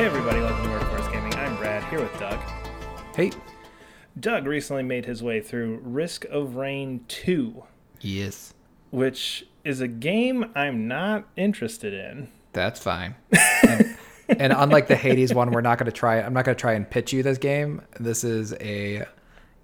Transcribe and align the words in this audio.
Hey 0.00 0.06
everybody, 0.06 0.40
welcome 0.40 0.64
to 0.64 0.70
Workforce 0.70 1.08
Gaming. 1.08 1.34
I'm 1.34 1.54
Brad, 1.58 1.84
here 1.90 2.00
with 2.00 2.18
Doug. 2.18 2.40
Hey. 3.14 3.32
Doug 4.18 4.46
recently 4.46 4.82
made 4.82 5.04
his 5.04 5.22
way 5.22 5.42
through 5.42 5.78
Risk 5.82 6.24
of 6.30 6.56
Rain 6.56 7.04
2, 7.08 7.62
Yes. 8.00 8.54
which 8.90 9.46
is 9.62 9.82
a 9.82 9.88
game 9.88 10.52
I'm 10.54 10.88
not 10.88 11.28
interested 11.36 11.92
in. 11.92 12.30
That's 12.54 12.80
fine. 12.80 13.14
and, 13.68 13.94
and 14.30 14.54
unlike 14.56 14.86
the 14.88 14.96
Hades 14.96 15.34
one, 15.34 15.50
we're 15.50 15.60
not 15.60 15.76
going 15.76 15.84
to 15.84 15.92
try. 15.92 16.18
I'm 16.22 16.32
not 16.32 16.46
going 16.46 16.56
to 16.56 16.60
try 16.60 16.72
and 16.72 16.88
pitch 16.88 17.12
you 17.12 17.22
this 17.22 17.36
game. 17.36 17.82
This 18.00 18.24
is 18.24 18.54
a 18.54 19.04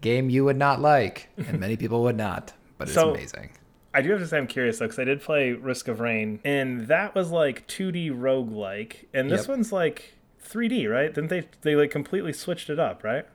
game 0.02 0.28
you 0.28 0.44
would 0.44 0.58
not 0.58 0.82
like, 0.82 1.30
and 1.38 1.58
many 1.58 1.78
people 1.78 2.02
would 2.02 2.18
not. 2.18 2.52
But 2.76 2.88
it's 2.88 2.94
So- 2.94 3.14
amazing. 3.14 3.52
I 3.94 4.02
do 4.02 4.10
have 4.10 4.20
to 4.20 4.26
say 4.26 4.36
I'm 4.36 4.46
curious 4.46 4.78
though, 4.80 4.84
because 4.84 4.98
I 4.98 5.04
did 5.04 5.22
play 5.22 5.52
Risk 5.52 5.88
of 5.88 6.00
Rain, 6.00 6.40
and 6.44 6.88
that 6.88 7.14
was 7.14 7.30
like 7.30 7.66
2D 7.66 8.10
roguelike, 8.10 9.06
and 9.14 9.30
this 9.30 9.44
Yep. 9.44 9.48
one's 9.48 9.72
like 9.72 10.12
3D, 10.46 10.90
right? 10.90 11.12
Didn't 11.12 11.30
they 11.30 11.48
they 11.62 11.76
like 11.76 11.90
completely 11.90 12.32
switched 12.32 12.70
it 12.70 12.78
up, 12.78 13.04
right? 13.04 13.26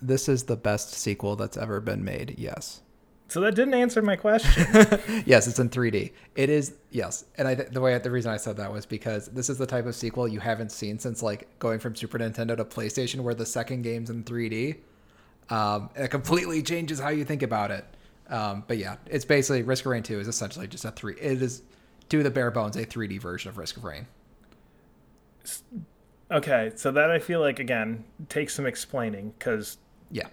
This 0.00 0.28
is 0.28 0.44
the 0.44 0.56
best 0.56 0.92
sequel 0.92 1.36
that's 1.36 1.56
ever 1.56 1.80
been 1.80 2.04
made. 2.04 2.34
Yes. 2.38 2.82
So 3.28 3.40
that 3.40 3.56
didn't 3.56 3.74
answer 3.74 4.02
my 4.02 4.16
question. 4.16 4.66
Yes, 5.26 5.48
it's 5.48 5.58
in 5.58 5.68
3D. 5.68 6.12
It 6.36 6.48
is 6.48 6.74
yes, 6.90 7.24
and 7.36 7.48
I 7.48 7.54
the 7.54 7.80
way 7.80 7.98
the 7.98 8.10
reason 8.10 8.30
I 8.30 8.36
said 8.36 8.56
that 8.58 8.72
was 8.72 8.86
because 8.86 9.26
this 9.28 9.50
is 9.50 9.58
the 9.58 9.66
type 9.66 9.86
of 9.86 9.96
sequel 9.96 10.28
you 10.28 10.38
haven't 10.38 10.70
seen 10.70 10.98
since 10.98 11.22
like 11.22 11.48
going 11.58 11.80
from 11.80 11.96
Super 11.96 12.18
Nintendo 12.18 12.56
to 12.56 12.64
PlayStation, 12.64 13.20
where 13.20 13.34
the 13.34 13.46
second 13.46 13.82
game's 13.82 14.10
in 14.10 14.22
3D. 14.22 14.76
Um, 15.48 15.90
it 15.96 16.08
completely 16.08 16.62
changes 16.62 16.98
how 16.98 17.08
you 17.08 17.24
think 17.24 17.42
about 17.42 17.70
it. 17.70 17.84
Um, 18.28 18.64
but 18.66 18.78
yeah, 18.78 18.96
it's 19.06 19.24
basically 19.24 19.62
Risk 19.62 19.86
of 19.86 19.92
Rain 19.92 20.02
2 20.02 20.18
is 20.18 20.28
essentially 20.28 20.66
just 20.66 20.84
a 20.84 20.90
three. 20.90 21.14
It 21.20 21.42
is 21.42 21.62
to 22.08 22.22
the 22.22 22.30
bare 22.30 22.50
bones 22.50 22.76
a 22.76 22.84
3D 22.84 23.20
version 23.20 23.48
of 23.48 23.58
Risk 23.58 23.76
of 23.76 23.84
Rain. 23.84 24.06
Okay, 26.30 26.72
so 26.74 26.90
that 26.92 27.10
I 27.10 27.18
feel 27.18 27.40
like 27.40 27.58
again 27.58 28.04
takes 28.28 28.54
some 28.54 28.66
explaining 28.66 29.32
because 29.38 29.78
Yeah, 30.10 30.28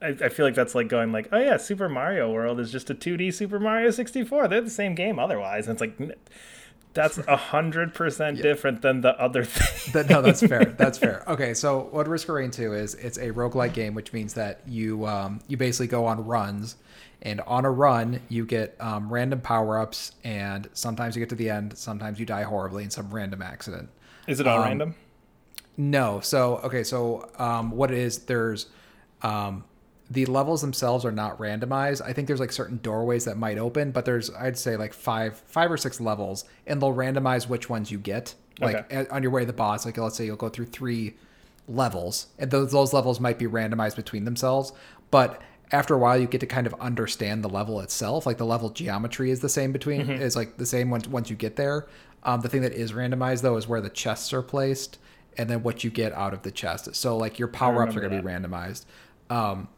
I, 0.00 0.08
I 0.08 0.28
feel 0.28 0.46
like 0.46 0.54
that's 0.54 0.74
like 0.74 0.88
going 0.88 1.12
like, 1.12 1.28
oh 1.32 1.38
yeah, 1.38 1.56
Super 1.56 1.88
Mario 1.88 2.30
World 2.32 2.60
is 2.60 2.70
just 2.70 2.90
a 2.90 2.94
2D 2.94 3.32
Super 3.32 3.58
Mario 3.60 3.90
64. 3.90 4.48
They're 4.48 4.60
the 4.60 4.70
same 4.70 4.94
game 4.94 5.18
otherwise. 5.18 5.68
And 5.68 5.74
it's 5.74 5.80
like 5.80 6.18
that's 6.94 7.16
a 7.16 7.36
hundred 7.36 7.94
percent 7.94 8.42
different 8.42 8.82
than 8.82 9.00
the 9.00 9.18
other 9.18 9.44
thing. 9.44 9.92
That, 9.94 10.10
no, 10.10 10.20
that's 10.20 10.40
fair. 10.46 10.64
That's 10.66 10.98
fair. 10.98 11.24
Okay, 11.26 11.54
so 11.54 11.88
what 11.90 12.06
Risk 12.06 12.28
of 12.28 12.34
Rain 12.34 12.50
2 12.50 12.74
is, 12.74 12.94
it's 12.96 13.16
a 13.16 13.30
roguelike 13.30 13.72
game, 13.72 13.94
which 13.94 14.12
means 14.12 14.34
that 14.34 14.60
you 14.66 15.06
um, 15.06 15.40
you 15.48 15.56
basically 15.56 15.86
go 15.86 16.04
on 16.04 16.26
runs, 16.26 16.76
and 17.22 17.40
on 17.42 17.64
a 17.64 17.70
run, 17.70 18.20
you 18.28 18.44
get 18.44 18.76
um, 18.78 19.10
random 19.10 19.40
power 19.40 19.78
ups, 19.78 20.12
and 20.22 20.68
sometimes 20.74 21.16
you 21.16 21.20
get 21.20 21.30
to 21.30 21.34
the 21.34 21.48
end, 21.48 21.78
sometimes 21.78 22.20
you 22.20 22.26
die 22.26 22.42
horribly 22.42 22.84
in 22.84 22.90
some 22.90 23.08
random 23.10 23.40
accident. 23.40 23.88
Is 24.28 24.38
it 24.38 24.46
all 24.46 24.58
Um, 24.58 24.64
random? 24.64 24.94
No. 25.76 26.20
So 26.20 26.60
okay. 26.64 26.84
So 26.84 27.28
um, 27.38 27.70
what 27.70 27.90
it 27.90 27.98
is? 27.98 28.18
There's 28.20 28.66
um, 29.22 29.64
the 30.10 30.26
levels 30.26 30.60
themselves 30.60 31.04
are 31.04 31.12
not 31.12 31.38
randomized. 31.38 32.02
I 32.02 32.12
think 32.12 32.26
there's 32.28 32.40
like 32.40 32.52
certain 32.52 32.78
doorways 32.82 33.24
that 33.24 33.36
might 33.38 33.58
open, 33.58 33.90
but 33.92 34.04
there's 34.04 34.30
I'd 34.34 34.58
say 34.58 34.76
like 34.76 34.92
five, 34.92 35.38
five 35.46 35.70
or 35.70 35.76
six 35.76 36.00
levels, 36.00 36.44
and 36.66 36.80
they'll 36.82 36.92
randomize 36.94 37.48
which 37.48 37.68
ones 37.70 37.90
you 37.90 37.98
get. 37.98 38.34
Like 38.60 38.76
Okay. 38.76 38.94
at- 38.96 39.10
on 39.10 39.22
your 39.22 39.32
way 39.32 39.42
to 39.42 39.46
the 39.46 39.52
boss, 39.54 39.86
like 39.86 39.96
let's 39.96 40.16
say 40.16 40.26
you'll 40.26 40.36
go 40.36 40.48
through 40.50 40.66
three 40.66 41.14
levels, 41.68 42.26
and 42.38 42.50
those 42.50 42.72
those 42.72 42.92
levels 42.92 43.20
might 43.20 43.38
be 43.38 43.46
randomized 43.46 43.96
between 43.96 44.24
themselves, 44.24 44.72
but 45.10 45.40
after 45.70 45.94
a 45.94 45.98
while 45.98 46.18
you 46.18 46.26
get 46.26 46.40
to 46.40 46.46
kind 46.46 46.66
of 46.66 46.74
understand 46.80 47.42
the 47.42 47.48
level 47.48 47.80
itself 47.80 48.26
like 48.26 48.36
the 48.36 48.44
level 48.44 48.68
geometry 48.68 49.30
is 49.30 49.40
the 49.40 49.48
same 49.48 49.72
between 49.72 50.02
is 50.10 50.36
like 50.36 50.58
the 50.58 50.66
same 50.66 50.90
once 50.90 51.08
once 51.08 51.30
you 51.30 51.36
get 51.36 51.56
there 51.56 51.86
um, 52.24 52.42
the 52.42 52.48
thing 52.50 52.60
that 52.60 52.74
is 52.74 52.92
randomized 52.92 53.40
though 53.40 53.56
is 53.56 53.66
where 53.66 53.80
the 53.80 53.88
chests 53.88 54.34
are 54.34 54.42
placed 54.42 54.98
and 55.36 55.48
then 55.48 55.62
what 55.62 55.84
you 55.84 55.90
get 55.90 56.12
out 56.12 56.34
of 56.34 56.42
the 56.42 56.50
chest. 56.50 56.94
So 56.94 57.16
like 57.16 57.38
your 57.38 57.48
power-ups 57.48 57.96
are 57.96 58.00
going 58.00 58.12
to 58.12 58.22
be 58.22 58.28
randomized. 58.28 58.84
Um, 59.30 59.68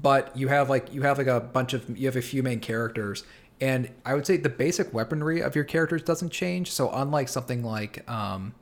but 0.00 0.36
you 0.36 0.48
have 0.48 0.68
like 0.68 0.92
you 0.92 1.02
have 1.02 1.18
like 1.18 1.26
a 1.26 1.40
bunch 1.40 1.74
of 1.74 1.96
you 1.96 2.06
have 2.06 2.16
a 2.16 2.22
few 2.22 2.42
main 2.42 2.60
characters 2.60 3.24
and 3.60 3.90
i 4.04 4.14
would 4.14 4.26
say 4.26 4.36
the 4.36 4.48
basic 4.48 4.92
weaponry 4.92 5.40
of 5.40 5.54
your 5.54 5.64
characters 5.64 6.02
doesn't 6.02 6.30
change. 6.30 6.70
So 6.70 6.90
unlike 6.90 7.28
something 7.28 7.62
like 7.62 8.08
um, 8.10 8.54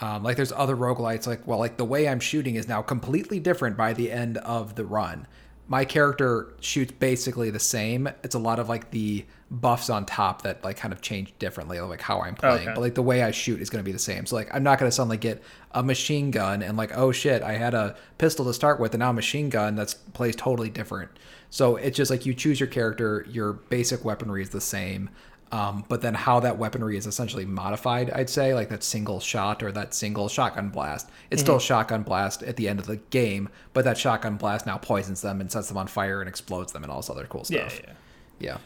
um, 0.00 0.22
like 0.22 0.36
there's 0.36 0.52
other 0.52 0.76
roguelites 0.76 1.26
like 1.26 1.46
well 1.46 1.58
like 1.58 1.76
the 1.76 1.84
way 1.84 2.08
i'm 2.08 2.20
shooting 2.20 2.56
is 2.56 2.68
now 2.68 2.82
completely 2.82 3.40
different 3.40 3.76
by 3.76 3.92
the 3.92 4.10
end 4.10 4.38
of 4.38 4.74
the 4.74 4.84
run 4.84 5.26
my 5.72 5.86
character 5.86 6.52
shoots 6.60 6.92
basically 6.92 7.48
the 7.48 7.58
same. 7.58 8.06
It's 8.22 8.34
a 8.34 8.38
lot 8.38 8.58
of 8.58 8.68
like 8.68 8.90
the 8.90 9.24
buffs 9.50 9.88
on 9.88 10.04
top 10.04 10.42
that 10.42 10.62
like 10.62 10.76
kind 10.76 10.92
of 10.92 11.00
change 11.00 11.32
differently 11.38 11.80
like 11.80 12.02
how 12.02 12.20
i'm 12.20 12.34
playing. 12.34 12.68
Okay. 12.68 12.74
but 12.74 12.80
like 12.82 12.94
the 12.94 13.02
way 13.02 13.22
i 13.22 13.30
shoot 13.30 13.58
is 13.58 13.70
going 13.70 13.82
to 13.82 13.84
be 13.84 13.90
the 13.92 13.98
same. 13.98 14.26
So 14.26 14.36
like 14.36 14.54
i'm 14.54 14.62
not 14.62 14.78
going 14.78 14.90
to 14.90 14.94
suddenly 14.94 15.16
get 15.16 15.42
a 15.70 15.82
machine 15.82 16.30
gun 16.30 16.62
and 16.62 16.76
like 16.76 16.94
oh 16.94 17.10
shit 17.10 17.42
i 17.42 17.52
had 17.54 17.72
a 17.72 17.96
pistol 18.18 18.44
to 18.44 18.52
start 18.52 18.80
with 18.80 18.92
and 18.92 18.98
now 19.00 19.08
a 19.08 19.12
machine 19.14 19.48
gun 19.48 19.74
that's 19.74 19.94
plays 19.94 20.36
totally 20.36 20.68
different. 20.68 21.10
So 21.48 21.76
it's 21.76 21.96
just 21.96 22.10
like 22.10 22.26
you 22.26 22.34
choose 22.34 22.60
your 22.60 22.66
character 22.66 23.24
your 23.30 23.54
basic 23.54 24.04
weaponry 24.04 24.42
is 24.42 24.50
the 24.50 24.60
same 24.60 25.08
um, 25.52 25.84
but 25.88 26.00
then 26.00 26.14
how 26.14 26.40
that 26.40 26.56
weaponry 26.56 26.96
is 26.96 27.06
essentially 27.06 27.44
modified, 27.44 28.10
I'd 28.10 28.30
say, 28.30 28.54
like 28.54 28.70
that 28.70 28.82
single 28.82 29.20
shot 29.20 29.62
or 29.62 29.70
that 29.72 29.92
single 29.94 30.28
shotgun 30.28 30.70
blast. 30.70 31.10
It's 31.30 31.42
still 31.42 31.58
shotgun 31.58 32.02
blast 32.02 32.42
at 32.42 32.56
the 32.56 32.68
end 32.68 32.80
of 32.80 32.86
the 32.86 32.96
game, 32.96 33.50
but 33.74 33.84
that 33.84 33.98
shotgun 33.98 34.36
blast 34.36 34.66
now 34.66 34.78
poisons 34.78 35.20
them 35.20 35.40
and 35.40 35.52
sets 35.52 35.68
them 35.68 35.76
on 35.76 35.86
fire 35.86 36.20
and 36.20 36.28
explodes 36.28 36.72
them 36.72 36.82
and 36.82 36.90
all 36.90 37.00
this 37.00 37.10
other 37.10 37.26
cool 37.26 37.44
stuff. 37.44 37.80
yeah. 37.84 37.92
Yeah. 38.38 38.58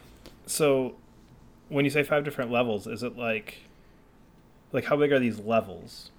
So 0.46 0.94
when 1.68 1.84
you 1.84 1.90
say 1.90 2.04
five 2.04 2.24
different 2.24 2.50
levels, 2.52 2.86
is 2.86 3.02
it 3.02 3.18
like 3.18 3.58
like 4.72 4.84
how 4.84 4.96
big 4.96 5.12
are 5.12 5.18
these 5.18 5.38
levels? 5.40 6.10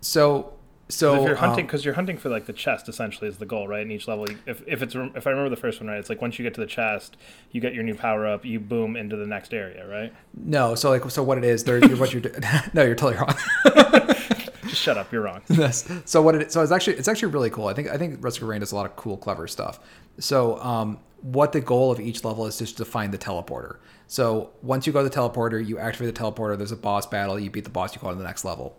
So, 0.00 0.52
so 0.88 1.16
if 1.16 1.26
you're 1.26 1.36
hunting, 1.36 1.64
um, 1.64 1.66
because 1.66 1.84
you're 1.84 1.94
hunting 1.94 2.16
for 2.16 2.30
like 2.30 2.46
the 2.46 2.52
chest, 2.52 2.88
essentially 2.88 3.28
is 3.28 3.36
the 3.36 3.46
goal, 3.46 3.68
right? 3.68 3.82
In 3.82 3.90
each 3.90 4.08
level, 4.08 4.26
if 4.46 4.62
if 4.66 4.82
it's 4.82 4.94
if 4.94 5.26
I 5.26 5.30
remember 5.30 5.50
the 5.50 5.60
first 5.60 5.80
one 5.80 5.88
right, 5.88 5.98
it's 5.98 6.08
like 6.08 6.22
once 6.22 6.38
you 6.38 6.42
get 6.42 6.54
to 6.54 6.60
the 6.60 6.66
chest, 6.66 7.16
you 7.52 7.60
get 7.60 7.74
your 7.74 7.84
new 7.84 7.94
power 7.94 8.26
up, 8.26 8.44
you 8.44 8.58
boom 8.58 8.96
into 8.96 9.16
the 9.16 9.26
next 9.26 9.52
area, 9.52 9.86
right? 9.86 10.12
no, 10.34 10.74
so 10.74 10.90
like, 10.90 11.08
so 11.10 11.22
what 11.22 11.36
it 11.36 11.44
is, 11.44 11.64
there, 11.64 11.80
what 11.96 12.12
you're, 12.12 12.22
no, 12.72 12.82
you're 12.82 12.94
totally 12.94 13.16
wrong. 13.16 13.34
Just 14.68 14.82
shut 14.82 14.96
up, 14.96 15.12
you're 15.12 15.22
wrong. 15.22 15.42
Yes. 15.50 15.90
So 16.04 16.22
what 16.22 16.34
it 16.34 16.52
so 16.52 16.62
it's 16.62 16.72
actually 16.72 16.96
it's 16.96 17.08
actually 17.08 17.32
really 17.32 17.50
cool. 17.50 17.66
I 17.66 17.74
think 17.74 17.88
I 17.88 17.98
think 17.98 18.24
of 18.24 18.42
Rain 18.42 18.60
does 18.60 18.72
a 18.72 18.76
lot 18.76 18.86
of 18.86 18.96
cool, 18.96 19.16
clever 19.16 19.46
stuff. 19.46 19.80
So 20.18 20.58
um, 20.60 20.98
what 21.20 21.52
the 21.52 21.60
goal 21.60 21.90
of 21.92 22.00
each 22.00 22.24
level 22.24 22.46
is 22.46 22.58
just 22.58 22.78
to 22.78 22.84
find 22.84 23.12
the 23.12 23.18
teleporter. 23.18 23.76
So 24.06 24.50
once 24.62 24.86
you 24.86 24.92
go 24.92 25.02
to 25.02 25.08
the 25.08 25.14
teleporter, 25.14 25.64
you 25.64 25.78
activate 25.78 26.14
the 26.14 26.18
teleporter. 26.18 26.56
There's 26.56 26.72
a 26.72 26.76
boss 26.76 27.06
battle. 27.06 27.38
You 27.38 27.50
beat 27.50 27.64
the 27.64 27.70
boss. 27.70 27.94
You 27.94 28.00
go 28.00 28.08
on 28.08 28.14
to 28.14 28.18
the 28.18 28.24
next 28.24 28.44
level. 28.44 28.78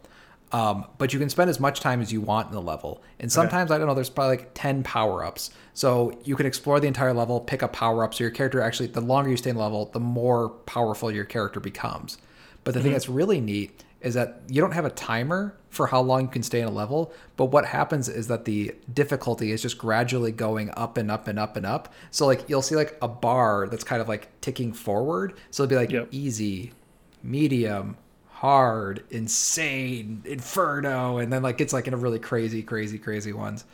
Um, 0.52 0.86
but 0.98 1.14
you 1.14 1.20
can 1.20 1.30
spend 1.30 1.50
as 1.50 1.60
much 1.60 1.80
time 1.80 2.02
as 2.02 2.12
you 2.12 2.22
want 2.22 2.48
in 2.48 2.54
the 2.54 2.62
level. 2.62 3.04
And 3.20 3.32
sometimes 3.32 3.70
I 3.70 3.78
don't 3.78 3.86
know. 3.88 3.94
There's 3.94 4.10
probably 4.10 4.38
like 4.38 4.52
ten 4.56 4.82
power 4.84 5.24
ups. 5.24 5.52
So 5.76 6.18
you 6.24 6.36
can 6.36 6.46
explore 6.48 6.80
the 6.80 6.88
entire 6.88 7.14
level, 7.14 7.40
pick 7.40 7.62
up 7.62 7.72
power 7.74 8.04
ups. 8.04 8.18
So 8.18 8.24
your 8.24 8.32
character 8.32 8.60
actually, 8.60 8.88
the 8.88 9.02
longer 9.02 9.30
you 9.30 9.38
stay 9.38 9.52
in 9.52 9.56
the 9.58 9.62
level, 9.62 9.86
the 9.94 10.00
more 10.00 10.50
powerful 10.50 11.12
your 11.12 11.26
character 11.26 11.60
becomes. 11.60 12.18
But 12.64 12.74
the 12.74 12.82
thing 12.82 12.92
that's 12.92 13.08
really 13.10 13.40
neat 13.40 13.84
is 14.02 14.14
that 14.16 14.42
you 14.48 14.60
don't 14.62 14.72
have 14.72 14.86
a 14.86 14.90
timer 14.90 15.56
for 15.70 15.88
how 15.88 16.02
long 16.02 16.22
you 16.22 16.28
can 16.30 16.42
stay 16.42 16.62
in 16.62 16.68
a 16.68 16.72
level, 16.72 17.14
but 17.38 17.46
what 17.46 17.66
happens 17.66 18.08
is 18.10 18.28
that 18.28 18.46
the 18.46 18.74
difficulty 18.94 19.52
is 19.52 19.62
just 19.62 19.78
gradually 19.78 20.32
going 20.32 20.72
up 20.76 20.98
and 20.98 21.12
up 21.12 21.28
and 21.28 21.38
up 21.38 21.56
and 21.58 21.66
up. 21.66 21.94
So 22.10 22.26
like 22.26 22.50
you'll 22.50 22.62
see 22.62 22.76
like 22.76 22.98
a 23.02 23.08
bar 23.08 23.68
that's 23.70 23.84
kind 23.84 24.02
of 24.02 24.08
like 24.08 24.30
ticking 24.42 24.74
forward. 24.74 25.34
So 25.52 25.64
it'll 25.64 25.70
be 25.70 25.76
like 25.76 25.92
Yep. 25.92 26.08
easy, 26.12 26.72
medium, 27.24 27.98
hard, 28.40 29.04
insane, 29.10 30.22
inferno, 30.24 31.18
and 31.18 31.32
then 31.32 31.44
like 31.44 31.60
it's 31.60 31.74
like 31.74 31.88
in 31.88 31.94
a 31.94 31.98
really 31.98 32.20
crazy, 32.20 32.64
crazy, 32.64 32.98
crazy 32.98 33.34
ones. 33.34 33.66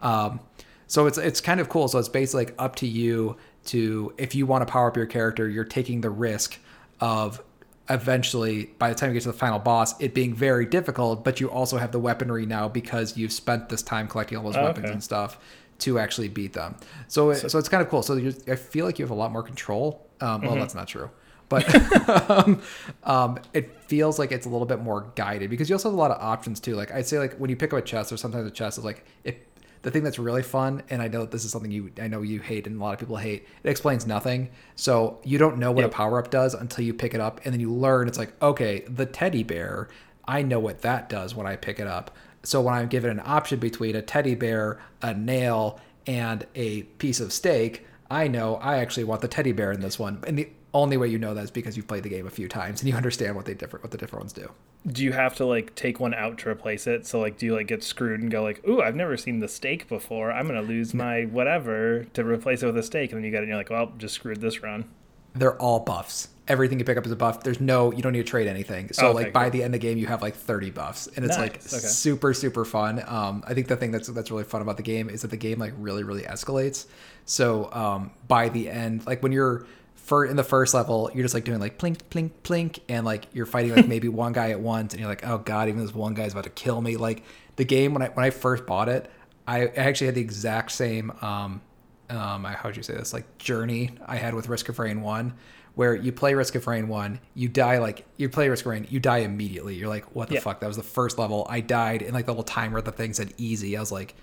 Um, 0.00 0.40
so 0.86 1.06
it's 1.06 1.16
it's 1.16 1.40
kind 1.40 1.58
of 1.58 1.70
cool. 1.70 1.88
So 1.88 1.98
it's 1.98 2.08
basically 2.10 2.46
like 2.46 2.54
up 2.58 2.76
to 2.76 2.86
you 2.86 3.36
to 3.66 4.12
if 4.18 4.34
you 4.34 4.44
want 4.44 4.66
to 4.66 4.70
power 4.70 4.88
up 4.88 4.96
your 4.96 5.06
character, 5.06 5.48
you're 5.48 5.64
taking 5.64 6.02
the 6.02 6.10
risk 6.10 6.58
of 7.00 7.42
eventually 7.88 8.66
by 8.78 8.90
the 8.90 8.94
time 8.94 9.08
you 9.08 9.14
get 9.14 9.22
to 9.22 9.32
the 9.32 9.38
final 9.38 9.58
boss 9.58 10.00
it 10.00 10.14
being 10.14 10.32
very 10.32 10.64
difficult 10.64 11.24
but 11.24 11.40
you 11.40 11.50
also 11.50 11.76
have 11.76 11.90
the 11.90 11.98
weaponry 11.98 12.46
now 12.46 12.68
because 12.68 13.16
you've 13.16 13.32
spent 13.32 13.68
this 13.68 13.82
time 13.82 14.06
collecting 14.06 14.38
all 14.38 14.44
those 14.44 14.56
Oh, 14.56 14.62
weapons 14.62 14.84
okay. 14.84 14.92
and 14.92 15.02
stuff 15.02 15.40
to 15.80 15.98
actually 15.98 16.28
beat 16.28 16.52
them 16.52 16.76
so 17.08 17.30
it, 17.30 17.50
so, 17.50 17.58
it's 17.58 17.68
kind 17.68 17.82
of 17.82 17.88
cool 17.88 18.04
so 18.04 18.14
you 18.14 18.32
i 18.46 18.54
feel 18.54 18.84
like 18.86 19.00
you 19.00 19.04
have 19.04 19.10
a 19.10 19.14
lot 19.14 19.32
more 19.32 19.42
control 19.42 20.06
um, 20.20 20.42
well 20.42 20.54
that's 20.54 20.74
not 20.74 20.86
true 20.86 21.10
but 21.50 22.30
um, 22.30 22.62
um, 23.04 23.38
it 23.52 23.76
feels 23.82 24.18
like 24.18 24.32
it's 24.32 24.46
a 24.46 24.48
little 24.48 24.66
bit 24.66 24.80
more 24.80 25.12
guided 25.16 25.50
because 25.50 25.68
you 25.68 25.74
also 25.74 25.90
have 25.90 25.94
a 25.94 26.00
lot 26.00 26.10
of 26.10 26.22
options 26.22 26.60
too. 26.60 26.76
Like 26.76 26.90
I'd 26.92 27.06
say, 27.06 27.18
like 27.18 27.34
when 27.34 27.50
you 27.50 27.56
pick 27.56 27.74
up 27.74 27.80
a 27.80 27.82
chest, 27.82 28.10
or 28.10 28.16
sometimes 28.16 28.46
a 28.46 28.50
chest 28.50 28.78
is 28.78 28.84
like 28.84 29.04
if 29.24 29.34
the 29.82 29.90
thing 29.90 30.02
that's 30.02 30.18
really 30.18 30.42
fun, 30.42 30.82
and 30.88 31.02
I 31.02 31.08
know 31.08 31.20
that 31.20 31.32
this 31.32 31.44
is 31.44 31.50
something 31.50 31.70
you 31.70 31.90
I 32.00 32.06
know 32.08 32.22
you 32.22 32.40
hate 32.40 32.66
and 32.66 32.80
a 32.80 32.82
lot 32.82 32.94
of 32.94 33.00
people 33.00 33.16
hate. 33.16 33.46
It 33.62 33.68
explains 33.68 34.06
nothing, 34.06 34.50
so 34.76 35.20
you 35.24 35.36
don't 35.36 35.58
know 35.58 35.72
what 35.72 35.84
a 35.84 35.88
power 35.88 36.18
up 36.18 36.30
does 36.30 36.54
until 36.54 36.84
you 36.84 36.94
pick 36.94 37.14
it 37.14 37.20
up, 37.20 37.40
and 37.44 37.52
then 37.52 37.60
you 37.60 37.72
learn. 37.72 38.08
It's 38.08 38.18
like 38.18 38.40
okay, 38.40 38.80
the 38.88 39.04
teddy 39.04 39.42
bear. 39.42 39.88
I 40.26 40.42
know 40.42 40.60
what 40.60 40.82
that 40.82 41.08
does 41.08 41.34
when 41.34 41.46
I 41.46 41.56
pick 41.56 41.80
it 41.80 41.88
up. 41.88 42.16
So 42.44 42.60
when 42.60 42.74
I'm 42.74 42.86
given 42.86 43.10
an 43.10 43.22
option 43.24 43.58
between 43.58 43.96
a 43.96 44.02
teddy 44.02 44.36
bear, 44.36 44.78
a 45.02 45.12
nail, 45.12 45.80
and 46.06 46.46
a 46.54 46.84
piece 46.84 47.18
of 47.18 47.32
steak, 47.32 47.86
I 48.10 48.28
know 48.28 48.56
I 48.56 48.78
actually 48.78 49.04
want 49.04 49.20
the 49.20 49.28
teddy 49.28 49.52
bear 49.52 49.72
in 49.72 49.80
this 49.80 49.98
one. 49.98 50.22
And 50.26 50.38
the 50.38 50.48
only 50.72 50.96
way 50.96 51.08
you 51.08 51.18
know 51.18 51.34
that 51.34 51.44
is 51.44 51.50
because 51.50 51.76
you've 51.76 51.88
played 51.88 52.02
the 52.02 52.08
game 52.08 52.26
a 52.26 52.30
few 52.30 52.48
times 52.48 52.80
and 52.80 52.88
you 52.88 52.96
understand 52.96 53.36
what 53.36 53.44
they 53.46 53.54
different 53.54 53.82
what 53.84 53.90
the 53.90 53.98
different 53.98 54.22
ones 54.24 54.32
do. 54.32 54.50
Do 54.86 55.04
you 55.04 55.12
have 55.12 55.34
to 55.36 55.44
like 55.44 55.74
take 55.74 56.00
one 56.00 56.14
out 56.14 56.38
to 56.38 56.48
replace 56.48 56.86
it? 56.86 57.06
So 57.06 57.20
like, 57.20 57.36
do 57.36 57.46
you 57.46 57.54
like 57.54 57.66
get 57.66 57.82
screwed 57.82 58.20
and 58.20 58.30
go 58.30 58.42
like, 58.42 58.66
"Ooh, 58.66 58.80
I've 58.80 58.96
never 58.96 59.16
seen 59.16 59.40
the 59.40 59.48
steak 59.48 59.88
before. 59.88 60.32
I'm 60.32 60.46
gonna 60.46 60.62
lose 60.62 60.94
my 60.94 61.24
whatever 61.24 62.04
to 62.14 62.24
replace 62.24 62.62
it 62.62 62.66
with 62.66 62.78
a 62.78 62.82
steak," 62.82 63.12
and 63.12 63.18
then 63.18 63.24
you 63.24 63.30
get 63.30 63.38
it, 63.38 63.42
and 63.42 63.48
you're 63.48 63.58
like, 63.58 63.70
"Well, 63.70 63.92
just 63.98 64.14
screwed 64.14 64.40
this 64.40 64.62
run." 64.62 64.88
They're 65.34 65.56
all 65.60 65.80
buffs. 65.80 66.28
Everything 66.48 66.78
you 66.80 66.84
pick 66.84 66.96
up 66.96 67.06
is 67.06 67.12
a 67.12 67.16
buff. 67.16 67.44
There's 67.44 67.60
no 67.60 67.92
you 67.92 68.02
don't 68.02 68.12
need 68.12 68.24
to 68.26 68.30
trade 68.30 68.48
anything. 68.48 68.92
So 68.92 69.08
Okay, 69.08 69.14
like 69.14 69.32
by 69.32 69.44
cool. 69.44 69.50
the 69.52 69.62
end 69.62 69.74
of 69.74 69.80
the 69.80 69.86
game 69.86 69.98
you 69.98 70.06
have 70.08 70.22
like 70.22 70.34
30 70.34 70.70
buffs 70.70 71.06
and 71.14 71.24
it's 71.24 71.38
like 71.38 71.56
okay. 71.58 71.62
super 71.78 72.34
super 72.34 72.64
fun. 72.64 73.00
Um 73.06 73.44
I 73.46 73.54
think 73.54 73.68
the 73.68 73.76
thing 73.76 73.92
that's 73.92 74.08
that's 74.08 74.32
really 74.32 74.42
fun 74.42 74.60
about 74.60 74.76
the 74.76 74.82
game 74.82 75.08
is 75.08 75.22
that 75.22 75.30
the 75.30 75.36
game 75.36 75.60
like 75.60 75.72
really 75.78 76.02
really 76.02 76.22
escalates. 76.22 76.86
So 77.26 77.70
um 77.72 78.10
by 78.26 78.48
the 78.48 78.68
end 78.68 79.06
like 79.06 79.22
when 79.22 79.30
you're 79.30 79.66
for 80.02 80.24
in 80.24 80.34
the 80.36 80.42
first 80.44 80.74
level 80.74 81.10
you're 81.14 81.22
just 81.22 81.34
like 81.34 81.44
doing 81.44 81.60
like 81.60 81.78
plink 81.78 81.98
plink 82.10 82.30
plink 82.42 82.80
and 82.88 83.04
like 83.06 83.26
you're 83.32 83.46
fighting 83.46 83.74
like 83.74 83.86
maybe 83.86 84.08
one 84.08 84.32
guy 84.32 84.50
at 84.50 84.60
once 84.60 84.92
and 84.92 85.00
you're 85.00 85.08
like 85.08 85.26
oh 85.26 85.38
god 85.38 85.68
even 85.68 85.80
this 85.84 85.94
one 85.94 86.14
guy's 86.14 86.32
about 86.32 86.44
to 86.44 86.50
kill 86.50 86.80
me. 86.80 86.96
Like 86.96 87.22
the 87.56 87.64
game 87.64 87.92
when 87.92 88.02
I 88.02 88.08
when 88.08 88.24
I 88.24 88.30
first 88.30 88.66
bought 88.66 88.88
it 88.88 89.10
I 89.46 89.66
actually 89.66 90.06
had 90.06 90.14
the 90.16 90.20
exact 90.20 90.72
same 90.72 91.12
um 91.22 91.60
um 92.08 92.44
how'd 92.44 92.76
you 92.76 92.82
say 92.82 92.94
this? 92.94 93.12
Like 93.12 93.38
journey 93.38 93.90
I 94.06 94.16
had 94.16 94.34
with 94.34 94.48
Risk 94.48 94.68
of 94.68 94.78
Rain 94.78 95.00
1 95.02 95.34
where 95.76 95.94
you 95.94 96.10
play 96.10 96.34
Risk 96.34 96.56
of 96.56 96.66
Rain 96.66 96.88
1 96.88 97.20
you 97.34 97.48
die 97.48 97.78
like 97.78 98.04
you 98.16 98.28
play 98.28 98.48
Risk 98.48 98.64
of 98.66 98.72
Rain 98.72 98.86
you 98.90 98.98
die 98.98 99.18
immediately. 99.18 99.76
You're 99.76 99.88
like 99.88 100.16
what 100.16 100.28
the 100.28 100.34
Yeah. 100.34 100.40
fuck? 100.40 100.60
That 100.60 100.66
was 100.66 100.76
the 100.76 100.82
first 100.82 101.18
level. 101.18 101.46
I 101.48 101.60
died 101.60 102.02
and 102.02 102.12
like 102.14 102.26
the 102.26 102.32
little 102.32 102.42
timer 102.42 102.80
the 102.80 102.90
thing 102.90 103.12
said 103.12 103.32
easy. 103.38 103.76
I 103.76 103.80
was 103.80 103.92
like 103.92 104.16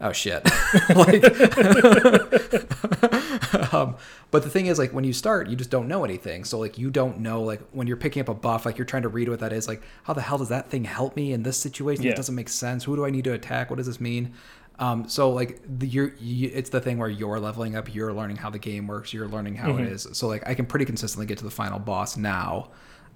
oh 0.00 0.12
shit. 0.12 0.48
Like 0.94 1.24
um, 3.72 3.96
but 4.30 4.42
the 4.42 4.50
thing 4.50 4.66
is 4.66 4.78
like 4.78 4.92
when 4.92 5.04
you 5.04 5.12
start 5.12 5.48
you 5.48 5.56
just 5.56 5.70
don't 5.70 5.88
know 5.88 6.04
anything. 6.04 6.44
So 6.44 6.58
like 6.58 6.78
you 6.78 6.90
don't 6.90 7.20
know 7.20 7.42
like 7.42 7.60
when 7.72 7.86
you're 7.86 7.96
picking 7.96 8.20
up 8.20 8.28
a 8.28 8.34
buff 8.34 8.66
like 8.66 8.78
you're 8.78 8.84
trying 8.84 9.02
to 9.02 9.08
read 9.08 9.28
what 9.28 9.40
that 9.40 9.52
is 9.52 9.68
like 9.68 9.82
how 10.04 10.12
the 10.12 10.20
hell 10.20 10.38
does 10.38 10.50
that 10.50 10.70
thing 10.70 10.84
help 10.84 11.16
me 11.16 11.32
in 11.32 11.42
this 11.42 11.56
situation? 11.56 12.04
Yeah. 12.04 12.12
it 12.12 12.16
doesn't 12.16 12.34
make 12.34 12.48
sense. 12.48 12.84
Who 12.84 12.96
do 12.96 13.04
i 13.04 13.10
need 13.10 13.24
to 13.24 13.32
attack? 13.32 13.70
What 13.70 13.76
does 13.76 13.86
this 13.86 14.00
mean? 14.00 14.34
Um, 14.78 15.08
so 15.08 15.30
like 15.30 15.60
the 15.66 15.88
you're, 15.88 16.14
you, 16.20 16.50
it's 16.54 16.70
the 16.70 16.80
thing 16.80 16.98
where 16.98 17.08
you're 17.08 17.40
leveling 17.40 17.74
up 17.74 17.92
you're 17.92 18.12
learning 18.12 18.36
how 18.36 18.50
the 18.50 18.60
game 18.60 18.86
works 18.86 19.12
you're 19.12 19.28
learning 19.28 19.56
how 19.56 19.76
it 19.76 19.86
is. 19.86 20.06
So 20.12 20.28
like 20.28 20.48
i 20.48 20.54
can 20.54 20.66
pretty 20.66 20.84
consistently 20.84 21.26
get 21.26 21.38
to 21.38 21.44
the 21.44 21.50
final 21.50 21.78
boss 21.78 22.16
now. 22.16 22.70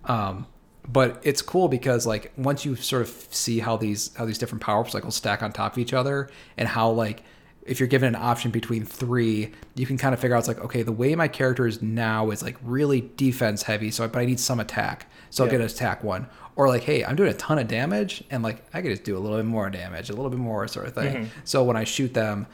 Um, 0.05 0.46
but 0.88 1.20
it's 1.23 1.43
cool 1.43 1.69
because 1.69 2.06
like 2.06 2.32
once 2.37 2.64
you 2.64 2.75
sort 2.76 3.02
of 3.02 3.08
see 3.31 3.61
how 3.61 3.76
these 3.76 4.14
how 4.17 4.25
these 4.25 4.38
different 4.38 4.62
power 4.62 4.87
cycles 4.88 5.14
stack 5.17 5.43
on 5.43 5.52
top 5.52 5.73
of 5.73 5.79
each 5.79 5.93
other 5.93 6.29
and 6.56 6.69
how 6.69 6.90
like 6.90 7.23
if 7.64 7.79
you're 7.79 7.87
given 7.88 8.08
an 8.08 8.20
option 8.20 8.50
between 8.50 8.84
three 8.84 9.52
you 9.76 9.87
can 9.87 9.96
kind 9.96 10.12
of 10.12 10.19
figure 10.20 10.34
out 10.34 10.40
it's 10.40 10.49
like 10.49 10.58
okay 10.61 10.82
the 10.82 10.90
way 10.93 11.14
my 11.14 11.29
character 11.29 11.67
is 11.67 11.81
now 11.81 12.31
is 12.31 12.43
like 12.43 12.56
really 12.62 13.12
defense 13.17 13.62
heavy 13.62 13.90
so 13.90 14.02
I, 14.02 14.08
but 14.08 14.19
i 14.20 14.25
need 14.25 14.40
some 14.40 14.58
attack. 14.61 15.06
So 15.31 15.44
i'll 15.44 15.49
Yeah. 15.49 15.58
get 15.58 15.61
an 15.62 15.67
attack 15.69 16.02
one. 16.05 16.26
Or 16.56 16.69
like 16.69 16.82
hey 16.82 17.05
i'm 17.05 17.14
doing 17.17 17.31
a 17.31 17.35
ton 17.35 17.58
of 17.61 17.69
damage 17.69 18.25
and 18.31 18.43
like 18.43 18.64
i 18.75 18.82
could 18.82 18.90
just 18.90 19.05
do 19.05 19.17
a 19.17 19.20
little 19.20 19.37
bit 19.38 19.46
more 19.46 19.70
damage 19.70 20.11
a 20.11 20.14
little 20.14 20.31
bit 20.31 20.40
more 20.40 20.67
sort 20.67 20.87
of 20.87 20.94
thing. 20.94 21.14
Mm-hmm. 21.14 21.25
So 21.44 21.62
when 21.62 21.76
i 21.76 21.85
shoot 21.85 22.12
them 22.12 22.46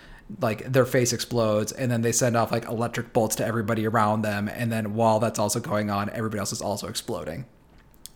like 0.42 0.70
their 0.70 0.84
face 0.84 1.14
explodes 1.14 1.72
and 1.72 1.90
then 1.90 2.02
they 2.02 2.12
send 2.12 2.36
off 2.36 2.52
like 2.52 2.66
electric 2.66 3.14
bolts 3.14 3.34
to 3.36 3.46
everybody 3.46 3.86
around 3.86 4.20
them 4.20 4.46
and 4.48 4.70
then 4.70 4.92
while 4.94 5.18
that's 5.18 5.38
also 5.38 5.58
going 5.58 5.88
on 5.88 6.10
everybody 6.10 6.38
else 6.38 6.52
is 6.52 6.60
also 6.60 6.86
exploding 6.86 7.46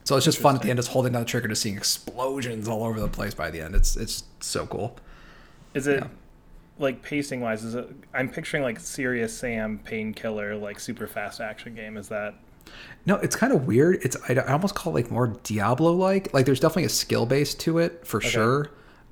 so 0.03 0.15
it's 0.15 0.25
just 0.25 0.37
fun 0.37 0.55
at 0.55 0.61
the 0.61 0.69
end, 0.69 0.77
just 0.77 0.89
holding 0.89 1.13
down 1.13 1.21
the 1.21 1.27
trigger, 1.27 1.47
just 1.47 1.61
seeing 1.61 1.77
explosions 1.77 2.67
all 2.67 2.83
over 2.83 2.99
the 2.99 3.07
place 3.07 3.33
by 3.33 3.49
the 3.51 3.61
end. 3.61 3.75
It's 3.75 3.95
it's 3.95 4.23
so 4.39 4.65
cool. 4.65 4.97
Is 5.73 5.87
it 5.87 6.03
like 6.79 7.01
pacing 7.01 7.41
wise? 7.41 7.63
Is 7.63 7.75
it? 7.75 7.89
I'm 8.13 8.29
picturing 8.29 8.63
like 8.63 8.79
Serious 8.79 9.35
Sam 9.37 9.79
Painkiller, 9.79 10.55
like 10.55 10.79
super 10.79 11.07
fast 11.07 11.41
action 11.41 11.75
game. 11.75 11.97
Is 11.97 12.09
that? 12.09 12.35
No, 13.05 13.15
it's 13.15 13.35
kind 13.35 13.53
of 13.53 13.67
weird. 13.67 13.99
It's 14.01 14.17
I, 14.29 14.33
I 14.33 14.51
almost 14.53 14.75
call 14.75 14.95
it 14.95 15.03
like 15.03 15.11
more 15.11 15.27
Diablo 15.43 15.93
like. 15.93 16.33
Like 16.33 16.45
there's 16.45 16.59
definitely 16.59 16.85
a 16.85 16.89
skill 16.89 17.25
base 17.25 17.53
to 17.55 17.79
it 17.79 18.05
for 18.05 18.21
sure. 18.21 18.71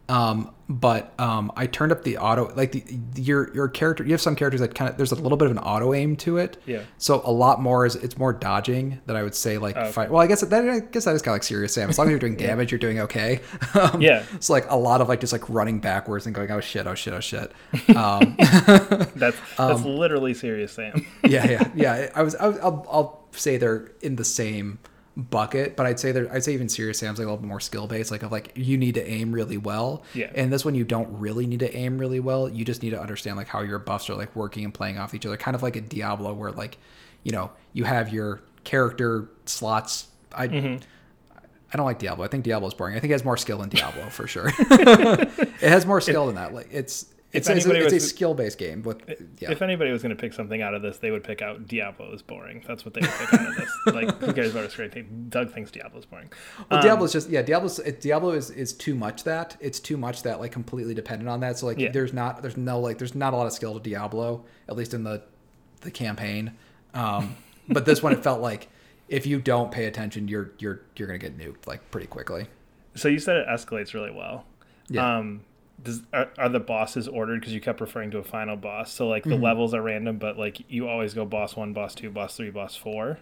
Um, 0.10 0.52
but 0.68 1.14
um, 1.20 1.52
I 1.56 1.68
turned 1.68 1.92
up 1.92 2.04
the 2.04 2.18
auto 2.18 2.54
like 2.56 2.72
the 2.72 2.84
your 3.16 3.54
your 3.54 3.68
character. 3.68 4.04
You 4.04 4.12
have 4.12 4.22
some 4.22 4.36
characters 4.36 4.62
that 4.62 4.74
kind 4.74 4.90
of 4.90 4.98
there's 4.98 5.12
a 5.12 5.16
little 5.16 5.38
bit 5.38 5.46
of 5.46 5.52
an 5.52 5.58
auto 5.60 5.94
aim 5.94 6.16
to 6.18 6.38
it. 6.38 6.58
Yeah. 6.66 6.84
So 6.98 7.22
a 7.26 7.32
lot 7.32 7.62
more 7.62 7.86
is 7.86 7.96
it's 7.96 8.18
more 8.18 8.32
dodging 8.32 9.02
that 9.06 9.16
I 9.16 9.24
would 9.24 9.36
say 9.36 9.58
like 9.58 9.76
okay. 9.76 9.92
fight. 9.92 10.12
Well, 10.12 10.22
I 10.22 10.28
guess 10.28 10.42
that 10.42 10.70
I 10.70 10.80
guess 10.80 11.06
that 11.06 11.16
is 11.16 11.22
kind 11.22 11.34
of 11.34 11.36
like 11.36 11.44
serious 11.44 11.74
Sam. 11.74 11.90
As 11.90 11.98
long 11.98 12.08
as 12.08 12.12
you're 12.12 12.20
doing 12.20 12.36
damage, 12.38 12.72
you're 12.72 12.80
doing 12.80 13.00
okay. 13.02 13.42
Um, 13.74 14.02
Yeah. 14.02 14.24
It's 14.34 14.50
like 14.50 14.70
a 14.70 14.76
lot 14.76 15.02
of 15.02 15.08
like 15.08 15.22
just 15.22 15.34
like 15.34 15.48
running 15.50 15.80
backwards 15.80 16.26
and 16.26 16.36
going 16.36 16.52
oh 16.52 16.60
shit 16.60 16.88
oh 16.88 16.96
shit 16.96 17.14
oh 17.14 17.20
shit. 17.20 17.52
Um, 17.96 18.36
That's 19.16 19.38
that's 19.58 19.84
literally 19.84 20.34
Serious 20.34 20.72
Sam. 20.74 21.06
yeah, 21.24 21.50
yeah, 21.50 21.72
yeah. 21.76 22.12
I 22.16 22.22
was, 22.22 22.36
I 22.36 22.48
was 22.48 22.58
I'll, 22.60 22.86
I'll 22.92 23.28
say 23.32 23.58
they're 23.58 23.92
in 24.02 24.16
the 24.16 24.26
same 24.26 24.80
bucket, 25.18 25.76
but 25.76 25.86
I'd 25.86 26.00
say 26.00 26.12
they're, 26.12 26.32
I'd 26.32 26.44
say 26.44 26.54
even 26.54 26.70
Serious 26.70 27.00
Sam's 27.00 27.20
like 27.20 27.26
a 27.26 27.30
little 27.30 27.42
bit 27.42 27.48
more 27.48 27.60
skill 27.60 27.88
based. 27.88 28.12
Like 28.12 28.24
of 28.24 28.32
like 28.32 28.52
you 28.56 28.78
need 28.78 28.96
to 28.96 29.08
aim 29.08 29.32
really 29.32 29.58
well. 29.58 30.04
Yeah. 30.14 30.32
And 30.36 30.52
this 30.52 30.64
one 30.64 30.76
you 30.76 30.84
don't 30.84 31.10
really 31.20 31.46
need 31.46 31.60
to 31.60 31.76
aim 31.76 31.98
really 31.98 32.20
well. 32.20 32.48
You 32.50 32.64
just 32.66 32.82
need 32.82 32.92
to 32.92 33.02
understand 33.02 33.38
like 33.38 33.48
how 33.48 33.62
your 33.62 33.80
buffs 33.80 34.10
are 34.10 34.16
like 34.16 34.36
working 34.36 34.64
and 34.64 34.74
playing 34.74 34.98
off 34.98 35.14
each 35.14 35.26
other. 35.26 35.38
Kind 35.38 35.56
of 35.56 35.64
like 35.64 35.76
a 35.76 35.82
Diablo 35.82 36.34
where 36.34 36.52
like, 36.52 36.78
you 37.24 37.32
know, 37.32 37.52
you 37.74 37.84
have 37.84 38.14
your 38.14 38.42
character 38.64 39.30
slots. 39.46 40.08
I. 40.34 40.48
Mm-hmm. 40.48 40.84
I 41.74 41.78
don't 41.78 41.86
like 41.86 42.00
Diablo. 42.00 42.26
I 42.26 42.28
think 42.28 42.44
Diablo 42.44 42.68
is 42.68 42.74
boring. 42.74 42.98
I 42.98 43.00
think 43.00 43.12
it 43.12 43.14
has 43.14 43.24
more 43.24 43.38
skill 43.38 43.60
than 43.60 43.70
Diablo 43.70 44.10
for 44.10 44.28
sure. 44.28 44.48
it 44.60 45.62
has 45.62 45.86
more 45.86 46.02
skill 46.02 46.26
than 46.26 46.36
that. 46.36 46.54
Like 46.54 46.68
it's 46.70 47.06
it's, 47.34 47.48
it's, 47.50 47.66
a, 47.66 47.72
it's 47.76 47.92
a 47.92 47.96
was- 47.96 48.10
skill 48.10 48.34
based 48.34 48.58
game. 48.58 48.82
With 48.84 49.04
yeah. 49.40 49.52
If 49.52 49.62
anybody 49.62 49.92
was 49.92 50.02
going 50.02 50.16
to 50.16 50.20
pick 50.20 50.34
something 50.34 50.62
out 50.62 50.74
of 50.74 50.82
this, 50.82 50.98
they 50.98 51.12
would 51.12 51.24
pick 51.24 51.42
out 51.42 51.68
Diablo 51.68 52.12
is 52.14 52.22
boring. 52.22 52.64
That's 52.68 52.84
what 52.86 52.94
they 52.94 53.02
would 53.02 53.10
pick 53.10 53.34
out 53.34 53.48
of 53.50 53.56
this. 53.56 53.70
Like, 53.94 54.18
who 54.20 54.34
cares 54.34 54.52
about 54.52 54.66
a 54.66 54.70
straight 54.70 54.94
game? 54.94 55.28
Doug 55.30 55.52
thinks 55.52 55.72
Diablo 55.72 56.00
is 56.00 56.06
boring. 56.06 56.32
Well, 56.70 56.80
Um, 56.80 56.86
Diablo's 56.86 57.14
just 57.14 57.30
yeah. 57.30 57.42
Diablo's 57.42 57.80
it, 57.80 58.02
Diablo 58.02 58.32
is 58.32 58.50
is 58.52 58.74
too 58.74 58.96
much 58.96 59.24
that 59.24 59.58
it's 59.60 59.80
too 59.80 59.98
much 59.98 60.24
that 60.24 60.40
like 60.40 60.52
completely 60.52 60.94
dependent 60.94 61.30
on 61.30 61.40
that. 61.40 61.58
So 61.58 61.66
like 61.68 61.80
Yeah. 61.80 61.92
there's 61.92 62.14
not 62.14 62.42
there's 62.42 62.58
no 62.58 62.80
like 62.80 62.98
there's 62.98 63.16
not 63.16 63.34
a 63.34 63.38
lot 63.38 63.48
of 63.48 63.54
skill 63.54 63.74
to 63.74 63.80
Diablo 63.80 64.46
at 64.70 64.76
least 64.76 64.94
in 64.94 65.04
the 65.04 65.22
the 65.82 65.92
campaign. 65.92 66.54
Um, 66.94 67.36
but 67.70 67.86
this 67.86 68.04
one 68.04 68.14
it 68.14 68.24
felt 68.24 68.42
like 68.42 68.68
if 69.08 69.26
you 69.26 69.40
don't 69.42 69.72
pay 69.72 69.86
attention, 69.86 70.28
you're 70.28 70.52
you're 70.60 70.82
you're 70.96 71.08
gonna 71.08 71.18
get 71.18 71.38
nuked 71.38 71.66
like 71.68 71.90
pretty 71.92 72.08
quickly. 72.08 72.48
So 72.96 73.08
you 73.08 73.20
said 73.20 73.38
it 73.38 73.48
escalates 73.48 73.94
really 73.94 74.12
well. 74.12 74.46
Yeah. 74.90 75.18
Um, 75.18 75.42
does 75.84 76.04
are, 76.14 76.32
are 76.38 76.50
the 76.50 76.60
bosses 76.60 77.08
ordered 77.08 77.40
because 77.42 77.54
you 77.54 77.62
kept 77.62 77.82
referring 77.82 78.12
to 78.12 78.18
a 78.20 78.24
final 78.24 78.56
boss? 78.58 78.92
So 78.94 79.08
like 79.08 79.28
the 79.28 79.36
Mm-hmm. 79.36 79.38
levels 79.38 79.74
are 79.74 79.82
random, 79.82 80.18
but 80.18 80.38
like 80.38 80.70
you 80.70 80.88
always 80.88 81.14
go 81.14 81.26
boss 81.26 81.56
one, 81.56 81.74
boss 81.74 81.96
two, 81.96 82.10
boss 82.12 82.38
three, 82.38 82.52
boss 82.52 82.76
four. 82.76 83.20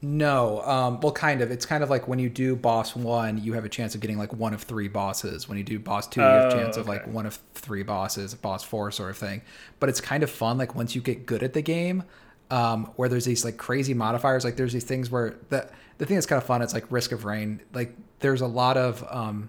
No, 0.00 0.62
um, 0.62 1.00
well, 1.00 1.10
kind 1.10 1.40
of. 1.40 1.50
It's 1.50 1.66
kind 1.66 1.82
of 1.82 1.90
like 1.90 2.06
when 2.06 2.20
you 2.20 2.30
do 2.30 2.54
boss 2.54 2.94
one, 2.94 3.36
you 3.42 3.54
have 3.54 3.64
a 3.64 3.68
chance 3.68 3.96
of 3.96 4.00
getting 4.00 4.16
like 4.16 4.32
one 4.32 4.54
of 4.54 4.62
three 4.62 4.86
bosses. 4.86 5.48
When 5.48 5.58
you 5.58 5.64
do 5.64 5.80
boss 5.80 6.06
two, 6.06 6.22
you 6.22 6.36
have 6.36 6.44
a 6.44 6.48
Oh, 6.48 6.48
chance 6.48 6.76
of 6.76 6.86
like 6.86 7.04
one 7.08 7.26
of 7.26 7.40
three 7.54 7.82
bosses, 7.82 8.32
boss 8.36 8.62
four 8.62 8.92
sort 8.92 9.10
of 9.10 9.18
thing. 9.18 9.42
But 9.80 9.88
it's 9.88 10.00
kind 10.00 10.22
of 10.22 10.30
fun, 10.30 10.56
like 10.56 10.76
once 10.76 10.94
you 10.94 11.00
get 11.00 11.26
good 11.26 11.42
at 11.42 11.52
the 11.52 11.62
game, 11.62 12.04
um, 12.48 12.84
where 12.94 13.08
there's 13.08 13.24
these 13.24 13.44
like 13.44 13.56
crazy 13.56 13.92
modifiers. 13.92 14.44
Like 14.44 14.54
there's 14.56 14.72
these 14.72 14.84
things 14.84 15.10
where 15.10 15.34
the 15.48 15.68
the 15.98 16.06
thing 16.06 16.14
that's 16.16 16.26
kind 16.26 16.40
of 16.40 16.46
fun. 16.46 16.62
It's 16.62 16.74
like 16.74 16.86
Risk 16.92 17.10
of 17.10 17.24
Rain. 17.24 17.60
Like 17.72 17.96
there's 18.20 18.40
a 18.40 18.46
lot 18.46 18.76
of 18.76 19.04
um, 19.10 19.48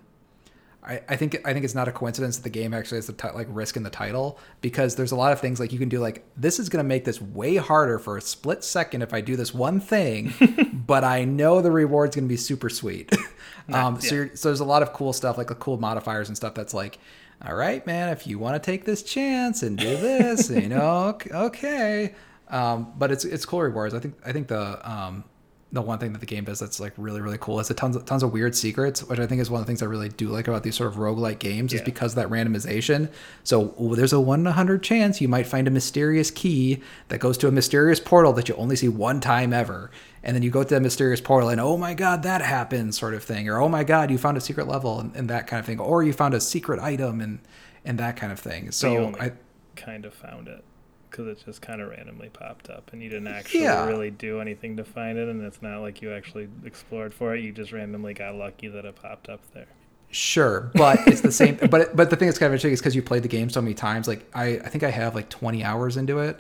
I, 0.82 1.02
I 1.10 1.16
think 1.18 1.42
I 1.46 1.52
think 1.54 1.66
it's 1.66 1.76
not 1.76 1.88
a 1.88 1.92
coincidence 1.92 2.38
that 2.38 2.44
the 2.44 2.50
game 2.50 2.74
actually 2.74 3.00
has 3.00 3.08
the 3.08 3.14
ti- 3.14 3.32
like 3.36 3.48
risk 3.50 3.76
in 3.76 3.84
the 3.84 3.90
title 3.90 4.40
because 4.62 4.96
there's 4.96 5.12
a 5.12 5.16
lot 5.16 5.34
of 5.34 5.40
things 5.40 5.60
like 5.60 5.74
you 5.74 5.80
can 5.80 5.90
do 5.90 6.00
like 6.00 6.24
this 6.38 6.58
is 6.58 6.70
going 6.70 6.84
to 6.84 6.88
make 6.88 7.04
this 7.04 7.22
way 7.22 7.58
harder 7.58 8.00
for 8.00 8.18
a 8.18 8.22
split 8.22 8.64
second 8.64 9.02
if 9.02 9.14
I 9.14 9.20
do 9.22 9.36
this 9.36 9.54
one 9.54 9.82
thing, 9.82 10.34
but 10.88 11.04
I 11.04 11.26
know 11.26 11.62
the 11.62 11.72
reward's 11.72 12.16
going 12.16 12.26
to 12.26 12.30
be 12.30 12.38
super 12.38 12.70
sweet. 12.70 13.14
um, 13.74 14.00
so, 14.00 14.08
yeah. 14.08 14.14
you're, 14.14 14.36
so 14.36 14.50
there's 14.50 14.60
a 14.60 14.66
lot 14.66 14.82
of 14.82 14.94
cool 14.94 15.14
stuff 15.14 15.38
like 15.38 15.48
the 15.48 15.56
cool 15.56 15.78
modifiers 15.78 16.28
and 16.28 16.38
stuff 16.38 16.54
that's 16.54 16.74
like, 16.74 17.00
all 17.46 17.56
right, 17.56 17.86
man, 17.86 18.10
if 18.10 18.28
you 18.28 18.40
want 18.40 18.62
to 18.62 18.72
take 18.72 18.86
this 18.86 19.04
chance 19.04 19.64
and 19.64 19.78
do 19.78 19.98
this, 19.98 20.50
you 20.50 20.68
know, 20.68 21.10
ok- 21.10 21.32
okay. 21.32 22.16
Um, 22.50 22.94
but 22.98 23.12
it's 23.12 23.26
it's 23.26 23.46
cool 23.46 23.62
rewards. 23.62 23.94
I 23.94 24.00
think 24.00 24.16
I 24.26 24.32
think 24.32 24.48
the 24.48 24.90
um, 24.90 25.24
the 25.72 25.82
one 25.82 26.00
thing 26.00 26.14
that 26.14 26.20
the 26.20 26.26
game 26.26 26.44
does 26.44 26.60
that's 26.60 26.80
like 26.80 26.94
really 26.98 27.22
really 27.22 27.38
cool 27.40 27.60
is 27.60 27.70
it 27.70 27.78
tons 27.78 27.96
of, 27.96 28.04
tons 28.06 28.24
of 28.24 28.34
weird 28.34 28.56
secrets 28.56 29.04
which 29.04 29.20
i 29.20 29.28
think 29.28 29.40
is 29.40 29.52
one 29.52 29.62
of 29.62 29.66
the 29.66 29.70
things 29.70 29.84
i 29.84 29.86
really 29.86 30.10
do 30.10 30.28
like 30.30 30.48
about 30.48 30.64
these 30.64 30.76
sort 30.76 30.92
of 30.92 30.96
roguelike 30.98 31.40
games 31.40 31.74
is 31.74 31.82
because 31.82 32.12
of 32.12 32.16
that 32.16 32.30
randomization. 32.30 33.10
So 33.44 33.76
ooh, 33.82 33.96
there's 33.96 34.14
a 34.14 34.20
1 34.20 34.40
in 34.40 34.46
a 34.46 34.50
100 34.50 34.84
chance 34.84 35.22
you 35.22 35.28
might 35.28 35.48
find 35.48 35.68
a 35.68 35.72
mysterious 35.72 36.32
key 36.32 36.82
that 37.10 37.20
goes 37.20 37.38
to 37.40 37.48
a 37.48 37.52
mysterious 37.52 38.00
portal 38.00 38.34
that 38.34 38.50
you 38.50 38.56
only 38.56 38.76
see 38.76 38.88
one 38.88 39.20
time 39.20 39.54
ever. 39.54 39.92
And 40.24 40.36
then 40.36 40.44
you 40.44 40.52
go 40.52 40.64
to 40.64 40.70
that 40.70 40.82
mysterious 40.82 41.22
portal 41.22 41.50
and 41.50 41.62
oh 41.62 41.78
my 41.78 41.94
god 41.94 42.24
that 42.24 42.42
happened 42.42 42.96
sort 42.96 43.14
of 43.14 43.24
thing. 43.24 43.50
Or 43.50 43.60
oh 43.60 43.70
my 43.70 43.84
god 43.84 44.12
you 44.12 44.18
found 44.18 44.38
a 44.38 44.42
secret 44.42 44.68
level 44.68 45.00
and, 45.00 45.16
and 45.16 45.30
that 45.30 45.48
kind 45.48 45.60
of 45.60 45.66
thing. 45.66 45.80
Or 45.80 46.04
you 46.04 46.14
found 46.14 46.34
a 46.34 46.42
secret 46.42 46.80
item 46.80 47.22
and 47.22 47.40
and 47.86 47.98
that 48.00 48.18
kind 48.18 48.32
of 48.32 48.40
thing. 48.40 48.72
So 48.72 49.14
so 49.14 49.20
i 49.20 49.32
kind 49.76 50.06
of 50.06 50.14
found 50.14 50.48
it 50.48 50.64
because 51.10 51.28
it 51.28 51.44
just 51.46 51.62
kind 51.62 51.82
of 51.82 51.90
randomly 51.90 52.30
popped 52.30 52.70
up, 52.70 52.92
and 52.94 53.02
you 53.02 53.10
didn't 53.10 53.28
actually 53.28 53.64
Yeah. 53.64 53.86
really 53.88 54.12
do 54.12 54.40
anything 54.40 54.78
to 54.78 54.84
find 54.84 55.18
it, 55.18 55.28
and 55.30 55.42
it's 55.42 55.62
not 55.62 55.80
like 55.80 56.02
you 56.02 56.12
actually 56.12 56.48
explored 56.66 57.14
for 57.14 57.36
it. 57.36 57.42
You 57.44 57.52
just 57.52 57.72
randomly 57.72 58.14
got 58.14 58.36
lucky 58.36 58.68
that 58.68 58.86
it 58.86 58.96
popped 58.96 59.30
up 59.30 59.42
there. 59.54 59.68
Sure, 60.12 60.72
but 60.74 61.00
it's 61.08 61.22
the 61.22 61.32
same. 61.32 61.56
But 61.70 61.96
but 61.96 62.10
the 62.10 62.16
thing 62.16 62.28
that's 62.28 62.40
kind 62.40 62.48
of 62.48 62.54
interesting 62.54 62.72
is 62.72 62.80
because 62.80 62.96
you 62.96 63.02
played 63.04 63.22
the 63.24 63.28
game 63.30 63.50
so 63.50 63.62
many 63.62 63.76
times. 63.76 64.08
Like 64.08 64.26
I, 64.34 64.56
I 64.58 64.70
think 64.70 64.84
I 64.84 64.90
have 64.90 65.14
like 65.14 65.30
20 65.30 65.64
hours 65.64 65.98
into 65.98 66.20
it. 66.20 66.40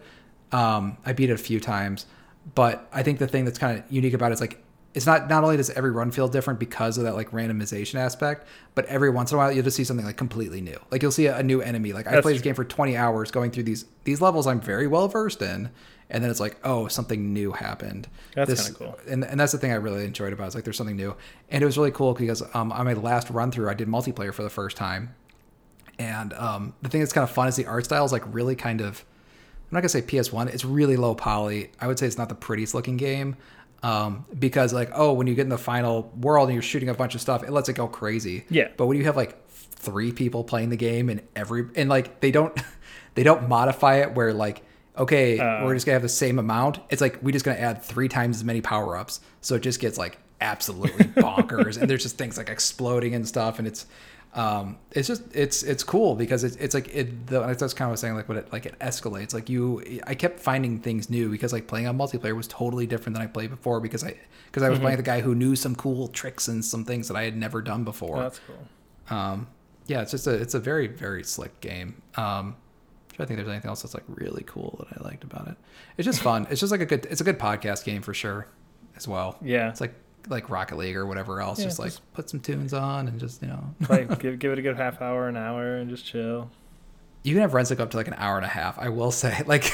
Um, 0.52 0.98
I 1.06 1.14
beat 1.14 1.30
it 1.30 1.34
a 1.34 1.38
few 1.38 1.60
times. 1.60 2.06
But 2.56 2.88
I 2.92 3.04
think 3.04 3.20
the 3.20 3.28
thing 3.28 3.46
that's 3.46 3.60
kind 3.60 3.78
of 3.78 3.84
unique 3.92 4.14
about 4.14 4.32
it 4.32 4.34
is 4.34 4.42
like 4.42 4.58
it's 4.94 5.06
not 5.06 5.30
not 5.30 5.44
only 5.44 5.58
does 5.58 5.70
every 5.72 5.92
run 5.92 6.12
feel 6.12 6.28
different 6.28 6.60
because 6.60 6.98
of 6.98 7.04
that 7.04 7.14
like 7.14 7.32
randomization 7.32 7.96
aspect, 7.96 8.48
but 8.74 8.86
every 8.86 9.10
once 9.10 9.32
in 9.32 9.36
a 9.36 9.38
while 9.38 9.52
you'll 9.52 9.64
just 9.64 9.78
see 9.78 9.84
something 9.84 10.06
like 10.06 10.18
completely 10.18 10.62
new. 10.62 10.80
Like 10.90 11.02
you'll 11.02 11.12
see 11.12 11.28
a, 11.28 11.38
a 11.38 11.44
new 11.44 11.62
enemy. 11.62 11.94
Like 11.94 12.08
I 12.08 12.12
That's 12.12 12.24
played 12.24 12.36
this 12.36 12.42
game 12.42 12.56
for 12.56 12.66
20 12.66 12.98
hours 12.98 13.30
going 13.30 13.52
through 13.52 13.64
these 13.64 13.86
these 14.04 14.20
levels 14.20 14.48
I'm 14.48 14.60
very 14.60 14.88
well 14.88 15.08
versed 15.08 15.42
in, 15.42 15.70
and 16.10 16.24
then 16.24 16.32
it's 16.32 16.40
like 16.40 16.58
oh 16.64 16.88
something 16.88 17.34
new 17.34 17.52
happened. 17.52 18.08
That's 18.34 18.64
kinda 18.64 18.80
cool. 18.80 19.00
And 19.08 19.24
and 19.24 19.40
that's 19.40 19.52
the 19.52 19.60
thing 19.60 19.72
I 19.72 19.76
really 19.76 20.06
enjoyed 20.06 20.34
about 20.34 20.46
it. 20.46 20.48
it. 20.48 20.50
Is 20.50 20.56
like 20.56 20.64
there's 20.64 20.78
something 20.78 20.98
new, 20.98 21.16
and 21.50 21.62
it 21.62 21.66
was 21.66 21.78
really 21.78 21.92
cool 21.92 22.14
because 22.14 22.42
um, 22.56 22.72
on 22.72 22.86
my 22.86 22.94
last 22.94 23.30
run 23.30 23.52
through 23.52 23.70
I 23.70 23.76
did 23.76 23.88
multiplayer 23.88 24.34
for 24.34 24.42
the 24.42 24.50
first 24.50 24.76
time, 24.76 25.14
and 26.00 26.34
um, 26.34 26.74
the 26.82 26.90
thing 26.90 27.02
that's 27.02 27.14
kind 27.14 27.24
of 27.24 27.30
fun 27.30 27.48
is 27.48 27.56
the 27.56 27.68
art 27.68 27.86
style 27.86 28.06
is 28.06 28.12
like 28.12 28.24
really 28.34 28.56
kind 28.56 28.82
of 28.82 29.06
I'm 29.72 29.76
not 29.76 29.82
gonna 29.82 29.90
say 29.90 30.02
PS1. 30.02 30.52
It's 30.52 30.66
really 30.66 30.98
low 30.98 31.14
poly. 31.14 31.70
I 31.80 31.86
would 31.86 32.00
say 32.00 32.08
it's 32.08 32.18
not 32.18 32.30
the 32.30 32.36
prettiest 32.36 32.74
looking 32.74 32.98
game. 32.98 33.38
Um, 33.82 34.26
because 34.38 34.74
like, 34.74 34.90
oh, 34.94 35.14
when 35.14 35.28
you 35.28 35.36
get 35.36 35.44
in 35.44 35.50
the 35.50 35.58
final 35.58 36.12
world 36.20 36.50
and 36.50 36.54
you're 36.56 36.62
shooting 36.62 36.90
a 36.90 36.94
bunch 36.94 37.16
of 37.16 37.22
stuff, 37.22 37.44
it 37.44 37.52
lets 37.52 37.70
it 37.70 37.74
go 37.74 37.88
crazy. 37.88 38.46
Yeah. 38.50 38.68
But 38.76 38.88
when 38.88 38.98
you 38.98 39.06
have 39.06 39.16
like 39.16 39.48
three 39.50 40.12
people 40.12 40.44
playing 40.44 40.70
the 40.70 40.76
game 40.78 41.10
and 41.10 41.22
every 41.36 41.66
and 41.76 41.90
like 41.90 42.20
they 42.20 42.32
don't 42.32 42.60
they 43.16 43.24
don't 43.24 43.48
modify 43.48 43.96
it 44.02 44.14
where 44.16 44.34
like 44.34 44.62
okay 44.98 45.40
Uh. 45.40 45.64
we're 45.64 45.74
just 45.74 45.86
gonna 45.86 45.94
have 45.94 46.02
the 46.02 46.10
same 46.10 46.40
amount. 46.40 46.80
It's 46.90 47.00
like 47.02 47.20
we're 47.24 47.32
just 47.32 47.46
gonna 47.46 47.58
add 47.58 47.82
three 47.82 48.10
times 48.10 48.38
as 48.38 48.44
many 48.44 48.60
power 48.60 48.98
ups, 48.98 49.22
so 49.40 49.56
it 49.56 49.62
just 49.62 49.80
gets 49.80 49.98
like 49.98 50.18
absolutely 50.42 51.06
bonkers. 51.22 51.78
and 51.80 51.90
there's 51.90 52.04
just 52.04 52.18
things 52.18 52.38
like 52.38 52.50
exploding 52.50 53.16
and 53.16 53.26
stuff, 53.26 53.60
and 53.60 53.68
it's 53.68 53.86
um 54.36 54.78
it's 54.92 55.08
just 55.08 55.24
it's 55.36 55.64
it's 55.64 55.84
cool 55.84 56.16
because 56.16 56.44
it's 56.44 56.56
it's 56.58 56.76
like 56.76 56.88
it 56.94 57.26
the 57.28 57.40
that's 57.40 57.74
kind 57.74 57.74
of 57.74 57.80
what 57.80 57.86
I 57.88 57.92
was 57.92 58.00
saying 58.00 58.14
like 58.14 58.30
what 58.30 58.38
it 58.38 58.54
like 58.54 58.68
it 58.68 58.78
escalates 58.80 59.34
like 59.34 59.50
you 59.50 59.82
I 60.06 60.14
kept 60.14 60.40
finding 60.40 60.80
things 60.80 61.10
new 61.10 61.30
because 61.32 61.52
like 61.52 61.66
playing 61.66 61.88
on 61.88 61.98
multiplayer 61.98 62.36
was 62.36 62.48
totally 62.48 62.86
different 62.86 63.16
than 63.16 63.24
I 63.24 63.28
played 63.28 63.50
before 63.50 63.80
because 63.80 64.04
I 64.04 64.16
because 64.46 64.62
I 64.62 64.70
was 64.70 64.78
playing 64.78 64.98
with 64.98 65.06
a 65.06 65.10
guy 65.10 65.22
who 65.22 65.34
knew 65.34 65.56
some 65.56 65.76
cool 65.76 66.08
tricks 66.10 66.48
and 66.48 66.64
some 66.64 66.86
things 66.86 67.08
that 67.08 67.18
I 67.18 67.24
had 67.24 67.36
never 67.36 67.62
done 67.64 67.84
before 67.84 68.18
Oh, 68.18 68.22
that's 68.22 68.40
cool. 68.46 69.18
um, 69.18 69.48
yeah, 69.88 70.02
it's 70.02 70.12
just 70.12 70.28
a 70.28 70.36
it's 70.36 70.54
a 70.54 70.60
very 70.60 70.86
very 70.86 71.24
slick 71.24 71.60
game. 71.60 72.00
Um, 72.16 72.56
trying 73.14 73.28
think 73.28 73.38
there's 73.40 73.50
anything 73.50 73.70
else 73.70 73.82
that's 73.82 73.96
like 73.96 74.04
really 74.08 74.44
cool 74.46 74.76
that 74.88 75.00
I 75.02 75.04
liked 75.04 75.24
about 75.24 75.48
it. 75.48 75.56
It's 75.98 76.06
just 76.06 76.22
fun. 76.22 76.46
it's 76.52 76.60
just 76.60 76.72
like 76.72 76.82
a 76.82 76.86
good 76.86 77.08
it's 77.08 77.20
a 77.22 77.24
good 77.24 77.40
podcast 77.40 77.84
game 77.84 78.04
for 78.04 78.14
sure, 78.14 78.48
as 78.96 79.08
well. 79.08 79.38
Yeah. 79.42 79.70
It's 79.70 79.82
like 79.82 79.96
like 80.28 80.50
Rocket 80.50 80.78
League 80.78 80.96
or 80.98 81.06
whatever 81.06 81.42
else. 81.42 81.60
Yeah, 81.60 81.66
just 81.66 81.80
like 81.80 81.90
just- 81.90 82.14
put 82.14 82.30
some 82.30 82.40
tunes 82.40 82.74
on 82.74 83.08
and 83.08 83.20
just 83.20 83.42
you 83.42 83.48
know. 83.48 83.64
Play, 83.84 84.06
give, 84.20 84.40
give 84.40 84.52
it 84.52 84.60
a 84.60 84.62
good 84.62 84.78
half 84.78 85.02
hour, 85.02 85.28
an 85.28 85.38
hour, 85.38 85.76
and 85.78 85.90
just 85.90 86.06
chill. 86.06 86.50
you 87.24 87.34
can 87.34 87.42
have 87.42 87.54
runs 87.54 87.70
that 87.70 87.76
go 87.78 87.84
up 87.84 87.92
to 87.92 87.98
like 87.98 88.08
an 88.08 88.16
hour 88.18 88.38
and 88.38 88.46
a 88.46 88.50
half. 88.50 88.78
I 88.80 88.90
will 88.90 89.12
say, 89.12 89.42
like, 89.46 89.72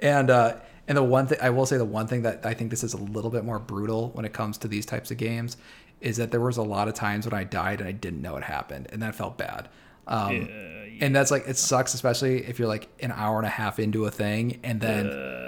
and 0.00 0.30
uh, 0.30 0.56
and 0.88 0.96
the 0.96 1.02
one 1.02 1.26
thing 1.26 1.38
I 1.40 1.50
will 1.50 1.66
say, 1.66 1.76
the 1.78 1.84
one 1.84 2.06
thing 2.06 2.22
that 2.22 2.44
I 2.44 2.54
think 2.54 2.70
this 2.70 2.82
is 2.84 2.94
a 2.94 2.98
little 2.98 3.30
bit 3.30 3.44
more 3.44 3.58
brutal 3.58 4.10
when 4.10 4.24
it 4.24 4.32
comes 4.32 4.58
to 4.58 4.68
these 4.68 4.86
types 4.86 5.10
of 5.10 5.16
games 5.16 5.56
is 6.00 6.16
that 6.16 6.30
there 6.30 6.40
was 6.40 6.56
a 6.56 6.62
lot 6.62 6.88
of 6.88 6.94
times 6.94 7.26
when 7.26 7.34
I 7.38 7.44
died 7.44 7.80
and 7.80 7.88
I 7.88 7.92
didn't 7.92 8.22
know 8.22 8.36
it 8.36 8.42
happened, 8.44 8.88
and 8.90 9.02
that 9.02 9.14
felt 9.14 9.36
bad. 9.36 9.68
Um, 10.06 10.34
Yeah, 10.36 11.06
And 11.06 11.14
that's 11.14 11.30
like 11.30 11.46
it 11.46 11.56
sucks, 11.58 11.92
especially 11.94 12.44
if 12.46 12.58
you're 12.58 12.68
like 12.68 12.88
an 13.00 13.12
hour 13.12 13.36
and 13.38 13.46
a 13.46 13.50
half 13.50 13.78
into 13.78 14.06
a 14.06 14.10
thing, 14.10 14.60
and 14.62 14.80
then 14.80 15.06
Uh, 15.08 15.39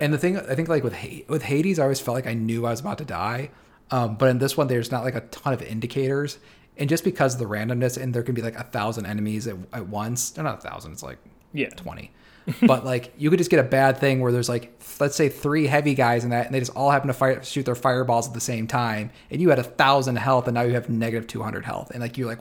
and 0.00 0.12
the 0.12 0.18
thing 0.18 0.38
I 0.38 0.54
think 0.54 0.68
like 0.68 0.84
with 0.84 0.96
with 1.28 1.42
Hades, 1.42 1.78
I 1.78 1.84
always 1.84 2.00
felt 2.00 2.14
like 2.14 2.26
I 2.26 2.34
knew 2.34 2.66
I 2.66 2.70
was 2.70 2.80
about 2.80 2.98
to 2.98 3.04
die, 3.04 3.50
um, 3.90 4.16
but 4.16 4.28
in 4.28 4.38
this 4.38 4.56
one, 4.56 4.66
there's 4.66 4.90
not 4.90 5.04
like 5.04 5.14
a 5.14 5.20
ton 5.20 5.52
of 5.52 5.62
indicators, 5.62 6.38
and 6.76 6.88
just 6.88 7.04
because 7.04 7.34
of 7.34 7.40
the 7.40 7.46
randomness, 7.46 8.00
and 8.00 8.14
there 8.14 8.22
can 8.22 8.34
be 8.34 8.42
like 8.42 8.56
a 8.56 8.64
thousand 8.64 9.06
enemies 9.06 9.46
at, 9.46 9.56
at 9.72 9.88
once. 9.88 10.30
They're 10.30 10.44
not 10.44 10.58
a 10.58 10.68
thousand; 10.68 10.92
it's 10.92 11.02
like 11.02 11.18
yeah. 11.52 11.68
twenty. 11.70 12.10
but 12.62 12.84
like 12.84 13.12
you 13.16 13.30
could 13.30 13.38
just 13.38 13.50
get 13.50 13.60
a 13.60 13.68
bad 13.68 13.98
thing 13.98 14.20
where 14.20 14.30
there's 14.32 14.48
like 14.48 14.80
let's 15.00 15.16
say 15.16 15.28
three 15.28 15.66
heavy 15.66 15.94
guys 15.94 16.24
in 16.24 16.30
that, 16.30 16.46
and 16.46 16.54
they 16.54 16.58
just 16.58 16.74
all 16.74 16.90
happen 16.90 17.08
to 17.08 17.14
fire 17.14 17.42
shoot 17.42 17.66
their 17.66 17.74
fireballs 17.74 18.28
at 18.28 18.34
the 18.34 18.40
same 18.40 18.66
time, 18.66 19.10
and 19.30 19.40
you 19.40 19.50
had 19.50 19.58
a 19.58 19.64
thousand 19.64 20.16
health, 20.16 20.46
and 20.48 20.54
now 20.54 20.62
you 20.62 20.74
have 20.74 20.88
negative 20.88 21.26
two 21.26 21.42
hundred 21.42 21.64
health, 21.64 21.90
and 21.90 22.00
like 22.00 22.18
you're 22.18 22.28
like, 22.28 22.40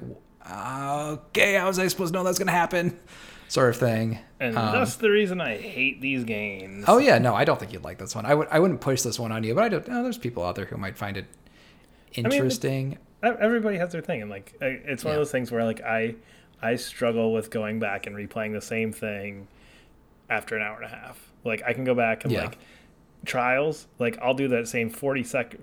okay, 0.49 1.55
how 1.55 1.67
was 1.67 1.79
I 1.79 1.87
supposed 1.87 2.13
to 2.13 2.19
know 2.19 2.23
that's 2.23 2.39
gonna 2.39 2.51
happen? 2.51 2.99
Sort 3.47 3.69
of 3.69 3.77
thing. 3.77 4.19
And 4.39 4.57
Um, 4.57 4.73
that's 4.73 4.95
the 4.95 5.09
reason 5.09 5.39
I 5.41 5.57
hate 5.57 6.01
these 6.01 6.23
games. 6.23 6.85
Oh 6.87 6.97
yeah, 6.97 7.17
no, 7.17 7.33
I 7.35 7.45
don't 7.45 7.59
think 7.59 7.71
you'd 7.73 7.83
like 7.83 7.97
this 7.97 8.15
one. 8.15 8.25
I 8.25 8.33
would 8.35 8.47
I 8.51 8.59
wouldn't 8.59 8.81
push 8.81 9.01
this 9.01 9.19
one 9.19 9.31
on 9.31 9.43
you, 9.43 9.53
but 9.55 9.63
I 9.63 9.69
don't. 9.69 9.87
know 9.87 10.03
there's 10.03 10.17
people 10.17 10.43
out 10.43 10.55
there 10.55 10.65
who 10.65 10.77
might 10.77 10.97
find 10.97 11.17
it 11.17 11.25
mean, 12.17 12.25
it- 12.27 12.33
interesting. 12.33 12.97
Everybody 13.23 13.77
has 13.77 13.91
their 13.93 14.01
thing 14.01 14.21
and 14.21 14.29
like 14.29 14.53
it's 14.61 15.03
one 15.05 15.11
Yeah. 15.13 15.19
of 15.19 15.21
those 15.21 15.31
things 15.31 15.49
where 15.49 15.63
like 15.63 15.79
i 15.81 16.13
i 16.61 16.75
struggle 16.75 17.31
with 17.31 17.49
going 17.51 17.79
back 17.79 18.05
and 18.05 18.15
replaying 18.17 18.51
the 18.51 18.59
same 18.61 18.91
thing 18.91 19.47
after 20.29 20.57
an 20.57 20.61
hour 20.61 20.75
and 20.75 20.85
a 20.85 20.89
half 20.93 21.31
like 21.45 21.63
i 21.65 21.71
can 21.71 21.85
go 21.85 21.95
back 21.95 22.25
and 22.25 22.33
Yeah. 22.33 22.41
like 22.43 22.57
trials 23.25 23.87
like 23.97 24.17
i'll 24.21 24.33
do 24.33 24.49
that 24.49 24.67
same 24.67 24.89
40 24.89 25.23
sec 25.23 25.55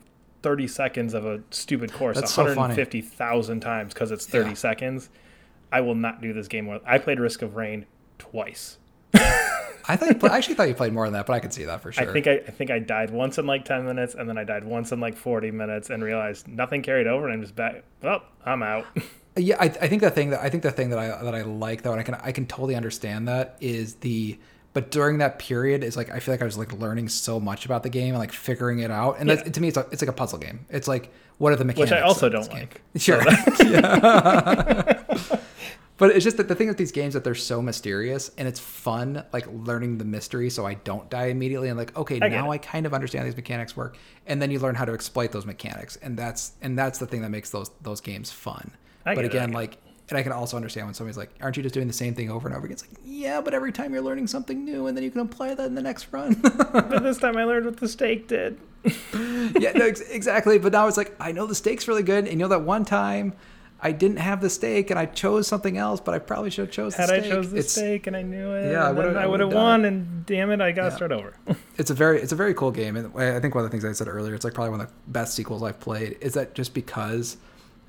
30 0.42 0.66
seconds 0.68 1.12
of 1.12 1.26
a 1.26 1.42
stupid 1.50 1.92
course 1.92 2.16
That's 2.18 2.32
so 2.32 2.44
150000 2.44 3.60
times 3.60 3.92
because 3.92 4.10
it's 4.10 4.24
30 4.24 4.48
Yeah. 4.50 4.54
seconds 4.54 5.10
i 5.72 5.80
will 5.80 5.94
not 5.94 6.20
do 6.20 6.32
this 6.32 6.48
game 6.48 6.64
more 6.66 6.80
i 6.86 6.98
played 6.98 7.18
risk 7.20 7.42
of 7.42 7.56
rain 7.56 7.86
twice 8.18 8.78
I 9.88 9.96
thought 9.96 10.20
play, 10.20 10.30
I 10.32 10.36
actually 10.36 10.54
thought 10.54 10.68
you 10.68 10.74
played 10.74 10.92
more 10.92 11.04
than 11.06 11.14
that, 11.14 11.26
but 11.26 11.32
I 11.32 11.40
could 11.40 11.52
see 11.52 11.64
that 11.64 11.80
for 11.82 11.90
sure. 11.90 12.08
i 12.08 12.12
think 12.12 12.26
I, 12.26 12.34
I 12.34 12.50
think 12.50 12.70
i 12.70 12.78
died 12.78 13.10
once 13.10 13.38
in 13.38 13.46
like 13.46 13.64
10 13.64 13.84
minutes 13.84 14.14
and 14.14 14.28
then 14.28 14.38
i 14.38 14.44
died 14.44 14.64
once 14.64 14.92
in 14.92 15.00
like 15.00 15.16
40 15.16 15.50
minutes 15.50 15.90
and 15.90 16.02
realized 16.02 16.46
nothing 16.48 16.82
carried 16.82 17.06
over 17.06 17.24
and 17.26 17.34
i'm 17.34 17.42
just 17.42 17.56
back 17.56 17.82
well 18.02 18.22
i'm 18.44 18.62
out 18.62 18.86
Yeah, 19.36 19.56
I, 19.60 19.66
I 19.66 19.86
think 19.88 20.02
the 20.02 20.10
thing 20.10 20.30
that 20.30 20.40
I 20.40 20.50
think 20.50 20.64
the 20.64 20.72
thing 20.72 20.90
that 20.90 20.98
I 20.98 21.22
that 21.22 21.34
I 21.36 21.42
like 21.42 21.82
though, 21.82 21.92
and 21.92 22.00
I 22.00 22.02
can 22.02 22.14
I 22.16 22.32
can 22.32 22.46
totally 22.46 22.74
understand 22.74 23.28
that 23.28 23.56
is 23.60 23.94
the 23.94 24.36
but 24.72 24.90
during 24.90 25.18
that 25.18 25.38
period 25.38 25.84
is 25.84 25.96
like 25.96 26.10
I 26.10 26.18
feel 26.18 26.34
like 26.34 26.42
I 26.42 26.44
was 26.44 26.58
like 26.58 26.72
learning 26.72 27.08
so 27.08 27.38
much 27.38 27.64
about 27.64 27.84
the 27.84 27.90
game 27.90 28.08
and 28.08 28.18
like 28.18 28.32
figuring 28.32 28.80
it 28.80 28.90
out, 28.90 29.18
and 29.20 29.28
Yeah. 29.28 29.36
to 29.36 29.60
me 29.60 29.68
it's 29.68 29.76
a, 29.76 29.86
it's 29.92 30.02
like 30.02 30.08
a 30.08 30.12
puzzle 30.12 30.40
game. 30.40 30.66
It's 30.68 30.88
like 30.88 31.12
what 31.38 31.52
are 31.52 31.56
the 31.56 31.64
mechanics? 31.64 31.92
which 31.92 31.98
i 31.98 32.02
also 32.02 32.28
don't 32.28 32.50
game? 32.50 32.68
like 32.68 32.82
Sure. 32.96 33.22
Yeah. 33.64 35.38
But 36.00 36.16
it's 36.16 36.24
just 36.24 36.38
that 36.38 36.48
the 36.48 36.54
thing 36.54 36.66
with 36.66 36.78
these 36.78 36.92
games 36.92 37.12
that 37.12 37.24
they're 37.24 37.34
so 37.34 37.60
mysterious 37.60 38.30
and 38.38 38.48
it's 38.48 38.58
fun, 38.58 39.22
like 39.34 39.46
learning 39.52 39.98
the 39.98 40.04
mystery, 40.06 40.48
so 40.48 40.66
I 40.66 40.74
don't 40.74 41.10
die 41.10 41.26
immediately. 41.26 41.68
And 41.68 41.78
like, 41.78 41.94
okay, 41.94 42.18
I 42.22 42.28
now. 42.28 42.50
I 42.50 42.56
kind 42.56 42.86
of 42.86 42.94
understand 42.94 43.26
these 43.26 43.36
mechanics 43.36 43.76
work, 43.76 43.98
and 44.26 44.40
then 44.40 44.50
you 44.50 44.58
learn 44.60 44.74
how 44.74 44.86
to 44.86 44.94
exploit 44.94 45.30
those 45.30 45.44
mechanics, 45.44 45.96
and 45.96 46.16
that's 46.16 46.52
and 46.62 46.76
that's 46.78 46.98
the 46.98 47.06
thing 47.06 47.20
that 47.20 47.28
makes 47.28 47.50
those 47.50 47.70
those 47.82 48.00
games 48.00 48.32
fun. 48.32 48.72
But 49.04 49.16
get 49.16 49.24
it, 49.26 49.28
again, 49.28 49.52
like. 49.52 49.76
And 50.08 50.18
I 50.18 50.24
can 50.24 50.32
also 50.32 50.56
understand 50.56 50.88
when 50.88 50.94
somebody's 50.94 51.16
like, 51.16 51.30
"Aren't 51.40 51.56
you 51.56 51.62
just 51.62 51.72
doing 51.72 51.86
the 51.86 51.92
same 51.92 52.16
thing 52.16 52.32
over 52.32 52.48
and 52.48 52.56
over 52.56 52.66
again?" 52.66 52.72
It's 52.72 52.82
like, 52.82 52.98
yeah, 53.04 53.40
but 53.40 53.54
every 53.54 53.70
time 53.70 53.92
you're 53.92 54.02
learning 54.02 54.26
something 54.26 54.64
new, 54.64 54.88
and 54.88 54.96
then 54.96 55.04
you 55.04 55.10
can 55.12 55.20
apply 55.20 55.54
that 55.54 55.66
in 55.66 55.76
the 55.76 55.82
next 55.82 56.08
run. 56.10 56.34
but 56.72 57.04
this 57.04 57.18
time 57.18 57.36
I 57.36 57.44
learned 57.44 57.64
what 57.64 57.76
the 57.76 57.86
steak 57.86 58.26
did. 58.26 58.58
yeah, 58.84 59.70
no, 59.72 59.86
ex- 59.86 60.00
exactly. 60.00 60.58
But 60.58 60.72
now 60.72 60.88
it's 60.88 60.96
like 60.96 61.14
I 61.20 61.30
know 61.30 61.46
the 61.46 61.54
steak's 61.54 61.86
really 61.86 62.02
good, 62.02 62.24
and 62.24 62.32
you 62.32 62.38
know 62.38 62.48
that 62.48 62.62
one 62.62 62.84
time 62.84 63.34
I 63.82 63.92
didn't 63.92 64.18
have 64.18 64.40
the 64.42 64.50
steak 64.50 64.90
and 64.90 64.98
I 64.98 65.06
chose 65.06 65.46
something 65.48 65.78
else, 65.78 66.00
but 66.00 66.14
I 66.14 66.18
probably 66.18 66.50
should 66.50 66.66
have 66.66 66.70
chose 66.74 66.94
the 66.96 67.04
steak. 67.04 67.24
Had 67.24 67.24
I 67.24 67.28
chose 67.34 67.50
the 67.50 67.56
it's, 67.58 67.72
steak 67.72 68.06
and 68.06 68.14
I 68.16 68.22
knew 68.22 68.50
it, 68.52 68.72
Yeah, 68.72 68.84
I 68.84 68.88
and 68.88 68.96
would've- 68.98 69.14
then 69.14 69.22
I 69.22 69.24
I 69.24 69.26
would 69.26 69.40
have 69.40 69.52
won. 69.52 69.84
And 69.86 70.26
damn 70.26 70.50
it, 70.50 70.60
I 70.60 70.72
got 70.72 70.82
to 70.82 70.88
Yeah. 70.90 70.96
start 70.96 71.12
over. 71.12 71.34
It's 71.78 71.90
a 71.90 71.94
very 71.94 72.20
it's 72.20 72.32
a 72.32 72.36
very 72.36 72.52
cool 72.52 72.70
game, 72.72 72.94
and 72.96 73.06
I 73.16 73.40
think 73.40 73.54
one 73.54 73.64
of 73.64 73.70
the 73.70 73.74
things 73.74 73.86
I 73.86 73.92
said 73.92 74.06
earlier, 74.06 74.34
it's 74.34 74.44
like 74.44 74.52
probably 74.52 74.70
one 74.72 74.82
of 74.82 74.88
the 74.88 74.92
best 75.08 75.32
sequels 75.34 75.62
I've 75.62 75.80
played. 75.80 76.18
Is 76.20 76.34
that 76.34 76.54
just 76.54 76.74
because 76.74 77.38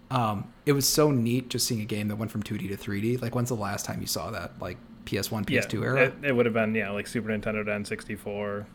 um, 0.09 0.51
it 0.65 0.71
was 0.71 0.87
so 0.87 1.11
neat 1.11 1.49
just 1.49 1.67
seeing 1.67 1.81
a 1.81 1.85
game 1.85 2.07
that 2.07 2.15
went 2.15 2.31
from 2.31 2.41
2D 2.43 2.69
to 2.69 2.77
3D. 2.77 3.21
Like, 3.21 3.35
when's 3.35 3.49
the 3.49 3.55
last 3.55 3.85
time 3.85 3.99
you 4.01 4.07
saw 4.07 4.31
that? 4.31 4.53
Like 4.61 4.77
PS1, 5.05 5.45
PS2 5.45 5.73
yeah, 5.73 5.85
era. 5.85 6.01
It, 6.05 6.13
it 6.23 6.35
would 6.35 6.45
have 6.45 6.53
been 6.53 6.73
yeah, 6.73 6.89
like 6.91 7.07
Super 7.07 7.29
Nintendo 7.29 7.65
to 7.65 7.71
N64, 7.71 8.65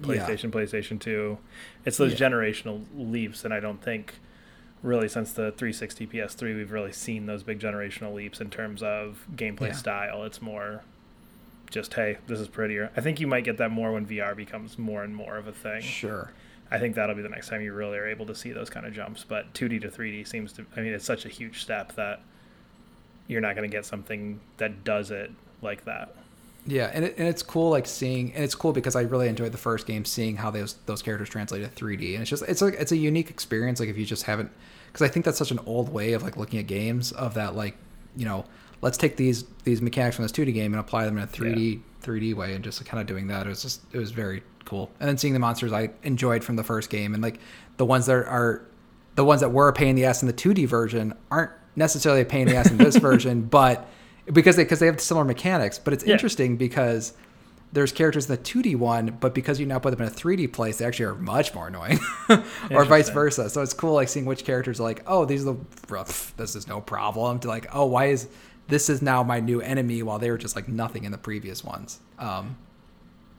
Yeah. 0.00 0.06
PlayStation, 0.06 0.50
PlayStation 0.50 1.00
2. 1.00 1.38
It's 1.86 1.96
those 1.96 2.14
generational 2.14 2.84
leaps, 2.94 3.44
and 3.46 3.54
I 3.54 3.60
don't 3.60 3.80
think 3.82 4.14
really 4.84 5.08
since 5.08 5.32
the 5.32 5.50
360 5.52 6.06
PS3 6.06 6.54
we've 6.54 6.70
really 6.70 6.92
seen 6.92 7.24
those 7.26 7.42
big 7.42 7.58
generational 7.58 8.12
leaps 8.14 8.40
in 8.40 8.50
terms 8.50 8.82
of 8.82 9.26
gameplay 9.34 9.68
Yeah. 9.68 9.72
style. 9.72 10.24
It's 10.24 10.40
more 10.42 10.82
just 11.70 11.94
hey, 11.94 12.18
this 12.28 12.38
is 12.38 12.46
prettier. 12.48 12.90
I 12.96 13.00
think 13.00 13.18
you 13.18 13.26
might 13.26 13.42
get 13.44 13.56
that 13.56 13.70
more 13.70 13.92
when 13.92 14.06
VR 14.06 14.36
becomes 14.36 14.78
more 14.78 15.02
and 15.02 15.16
more 15.16 15.36
of 15.36 15.48
a 15.48 15.52
thing. 15.52 15.80
Sure. 15.80 16.30
I 16.70 16.78
think 16.78 16.94
that'll 16.94 17.14
be 17.16 17.22
the 17.22 17.28
next 17.28 17.48
time 17.48 17.62
you 17.62 17.72
really 17.72 17.96
are 17.98 18.06
able 18.06 18.26
to 18.26 18.34
see 18.34 18.52
those 18.52 18.68
kind 18.70 18.84
of 18.86 18.92
jumps. 18.92 19.24
But 19.24 19.52
2D 19.54 19.80
to 19.82 19.88
3D 19.88 20.24
seems 20.26 20.52
to, 20.54 20.66
I 20.76 20.80
mean, 20.80 20.92
it's 20.92 21.04
such 21.04 21.24
a 21.24 21.28
huge 21.28 21.62
step 21.62 21.94
that 21.96 22.20
you're 23.26 23.40
not 23.40 23.56
going 23.56 23.68
to 23.68 23.74
get 23.74 23.86
something 23.86 24.40
that 24.58 24.84
does 24.84 25.10
it 25.10 25.30
like 25.62 25.84
that. 25.86 26.14
Yeah, 26.66 26.90
and, 26.94 27.04
it, 27.04 27.18
and 27.18 27.28
it's 27.28 27.42
cool 27.42 27.70
like 27.70 27.86
seeing, 27.86 28.32
and 28.32 28.42
it's 28.42 28.54
cool 28.54 28.72
because 28.72 28.96
I 28.96 29.02
really 29.02 29.28
enjoyed 29.28 29.52
the 29.52 29.58
first 29.58 29.86
game, 29.86 30.04
seeing 30.04 30.36
how 30.36 30.50
those 30.50 30.74
those 30.86 31.02
characters 31.02 31.28
translated 31.28 31.74
to 31.74 31.84
3D, 31.84 32.14
and 32.14 32.22
it's 32.22 32.30
just 32.30 32.42
it's 32.44 32.62
like 32.62 32.74
it's 32.74 32.92
a 32.92 32.96
unique 32.96 33.28
experience. 33.28 33.80
Like 33.80 33.90
if 33.90 33.98
you 33.98 34.06
just 34.06 34.22
haven't, 34.22 34.50
because 34.86 35.02
I 35.02 35.08
think 35.08 35.26
that's 35.26 35.36
such 35.36 35.50
an 35.50 35.60
old 35.66 35.90
way 35.90 36.14
of 36.14 36.22
like 36.22 36.36
looking 36.36 36.58
at 36.58 36.66
games 36.66 37.12
of 37.12 37.34
that 37.34 37.54
like 37.54 37.76
you 38.16 38.24
know 38.24 38.46
let's 38.80 38.96
take 38.96 39.16
these 39.16 39.44
these 39.64 39.82
mechanics 39.82 40.16
from 40.16 40.24
this 40.24 40.32
2D 40.32 40.54
game 40.54 40.72
and 40.72 40.80
apply 40.80 41.04
them 41.04 41.18
in 41.18 41.24
a 41.24 41.26
3D 41.26 41.80
3D 42.02 42.34
way, 42.34 42.54
and 42.54 42.64
just 42.64 42.84
kind 42.86 43.00
of 43.00 43.06
doing 43.06 43.26
that. 43.26 43.46
It 43.46 43.50
was 43.50 43.62
just 43.62 43.82
it 43.92 43.98
was 43.98 44.10
very 44.10 44.42
cool. 44.64 44.90
And 45.00 45.08
then 45.08 45.18
seeing 45.18 45.34
the 45.34 45.40
monsters 45.40 45.72
I 45.72 45.90
enjoyed 46.02 46.42
from 46.42 46.56
the 46.56 46.64
first 46.64 46.88
game, 46.88 47.12
and 47.12 47.22
like 47.22 47.40
the 47.76 47.84
ones 47.84 48.06
that 48.06 48.14
are 48.14 48.62
the 49.16 49.24
ones 49.24 49.40
that 49.42 49.50
were 49.50 49.68
a 49.68 49.72
pain 49.72 49.88
in 49.88 49.96
the 49.96 50.04
ass 50.06 50.22
in 50.22 50.28
the 50.28 50.34
2D 50.34 50.66
version 50.66 51.14
aren't 51.30 51.52
necessarily 51.76 52.22
a 52.22 52.24
pain 52.24 52.42
in 52.42 52.48
the 52.48 52.56
ass 52.56 52.70
in 52.70 52.78
this 52.78 52.96
version, 53.10 53.42
but 53.42 53.88
because 54.32 54.56
they 54.56 54.64
because 54.64 54.78
they 54.80 54.86
have 54.86 55.00
similar 55.00 55.24
mechanics. 55.24 55.78
But 55.78 55.92
it's 55.92 56.04
Yeah. 56.04 56.12
interesting 56.14 56.56
because 56.56 57.12
there's 57.72 57.90
characters 57.92 58.30
in 58.30 58.36
the 58.36 58.40
2D 58.42 58.76
one, 58.76 59.16
but 59.20 59.34
because 59.34 59.58
you 59.58 59.66
now 59.66 59.80
put 59.80 59.90
them 59.90 60.00
in 60.00 60.06
a 60.06 60.14
3D 60.14 60.46
place, 60.52 60.78
they 60.78 60.84
actually 60.84 61.06
are 61.06 61.14
much 61.16 61.52
more 61.56 61.66
annoying, 61.66 61.98
or 62.70 62.84
vice 62.84 63.08
versa. 63.10 63.50
So 63.50 63.62
it's 63.62 63.72
cool, 63.74 63.94
like 63.94 64.08
seeing 64.08 64.26
which 64.26 64.44
characters 64.44 64.78
are 64.78 64.84
like, 64.84 65.02
oh, 65.08 65.24
these 65.24 65.42
are 65.46 65.54
the 65.54 65.58
rough. 65.88 66.32
This 66.36 66.54
is 66.54 66.68
no 66.68 66.80
problem. 66.80 67.40
To 67.40 67.48
like, 67.48 67.66
oh, 67.72 67.86
why 67.86 68.06
is 68.06 68.28
this 68.68 68.88
is 68.88 69.02
now 69.02 69.22
my 69.24 69.40
new 69.40 69.60
enemy 69.60 70.02
while 70.04 70.18
they 70.20 70.30
were 70.30 70.38
just 70.38 70.54
like 70.56 70.68
nothing 70.68 71.02
in 71.04 71.10
the 71.12 71.18
previous 71.18 71.64
ones. 71.64 71.98
Um, 72.18 72.56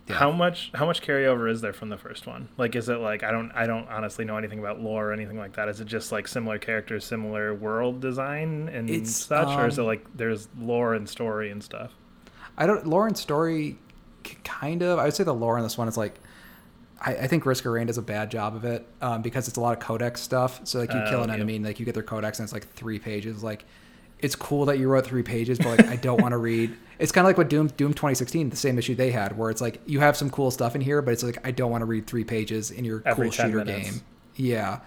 Yeah. 0.08 0.16
How 0.18 0.32
much 0.32 0.70
how 0.76 0.86
much 0.86 1.02
carryover 1.02 1.50
is 1.50 1.62
there 1.62 1.74
from 1.74 1.90
the 1.90 1.98
first 1.98 2.28
one? 2.28 2.48
Like 2.58 2.76
is 2.76 2.90
it 2.90 2.98
like 3.00 3.24
I 3.24 3.32
don't 3.32 3.52
I 3.56 3.66
don't 3.66 3.88
honestly 3.90 4.24
know 4.24 4.38
anything 4.38 4.60
about 4.60 4.80
lore 4.80 5.10
or 5.10 5.14
anything 5.14 5.38
like 5.40 5.54
that. 5.56 5.68
Is 5.68 5.82
it 5.82 5.86
just 5.88 6.12
like 6.12 6.28
similar 6.28 6.60
characters, 6.60 7.04
similar 7.06 7.56
world 7.56 8.02
design 8.02 8.70
and 8.72 8.88
It's, 8.90 9.16
such 9.16 9.48
or 9.48 9.68
is 9.68 9.78
it 9.80 9.82
um, 9.82 9.88
like 9.88 10.06
there's 10.16 10.48
lore 10.60 10.94
and 10.94 11.10
story 11.10 11.50
and 11.50 11.64
stuff? 11.64 11.92
I 12.58 12.68
don't. 12.68 12.86
Lauren's 12.88 13.20
story, 13.20 13.78
kind 14.44 14.82
of. 14.84 15.00
I 15.00 15.06
would 15.06 15.14
say 15.14 15.24
the 15.24 15.34
lore 15.34 15.58
in 15.58 15.64
this 15.64 15.78
one 15.78 15.88
is 15.88 15.98
like. 15.98 16.16
I, 17.02 17.16
I 17.16 17.28
think 17.28 17.46
Risk 17.46 17.66
of 17.66 17.74
Rain 17.74 17.88
does 17.88 17.98
a 17.98 18.02
bad 18.02 18.32
job 18.32 18.56
of 18.56 18.64
it 18.64 18.88
um, 19.02 19.22
because 19.22 19.50
it's 19.50 19.58
a 19.58 19.62
lot 19.62 19.74
of 19.78 19.84
codex 19.84 20.22
stuff. 20.22 20.62
So 20.64 20.80
like 20.80 20.94
you 20.94 21.00
Oh, 21.06 21.10
kill 21.10 21.24
an 21.24 21.28
yeah. 21.30 21.36
enemy 21.36 21.58
and 21.58 21.66
like 21.66 21.78
you 21.78 21.86
get 21.86 21.94
their 21.94 22.04
codex 22.04 22.40
and 22.40 22.46
it's 22.46 22.54
like 22.54 22.66
three 22.70 23.00
pages. 23.00 23.44
Like 23.44 23.66
it's 24.26 24.36
cool 24.36 24.66
that 24.66 24.80
you 24.80 24.88
wrote 24.90 25.06
three 25.06 25.24
pages, 25.24 25.58
but 25.60 25.78
like 25.78 25.88
I 25.88 25.96
don't 25.96 26.22
want 26.22 26.32
to 26.34 26.38
read. 26.38 26.76
It's 26.98 27.12
kind 27.12 27.26
of 27.26 27.28
like 27.28 27.38
what 27.38 27.50
Doom 27.50 27.68
Doom 27.68 27.94
2016, 27.94 28.50
the 28.52 28.56
same 28.56 28.80
issue 28.80 28.96
they 28.96 29.12
had, 29.12 29.38
where 29.38 29.50
it's 29.50 29.60
like 29.60 29.82
you 29.86 30.00
have 30.00 30.16
some 30.16 30.30
cool 30.30 30.50
stuff 30.50 30.76
in 30.76 30.82
here, 30.82 31.02
but 31.02 31.12
it's 31.12 31.24
like 31.24 31.38
I 31.46 31.52
don't 31.52 31.70
want 31.70 31.82
to 31.82 31.86
read 31.86 32.08
three 32.08 32.24
pages 32.24 32.72
in 32.72 32.86
your 32.86 33.04
Every 33.06 33.26
cool 33.28 33.32
shooter 33.34 33.58
minutes. 33.66 33.90
game. 33.92 34.02
Yeah. 34.38 34.80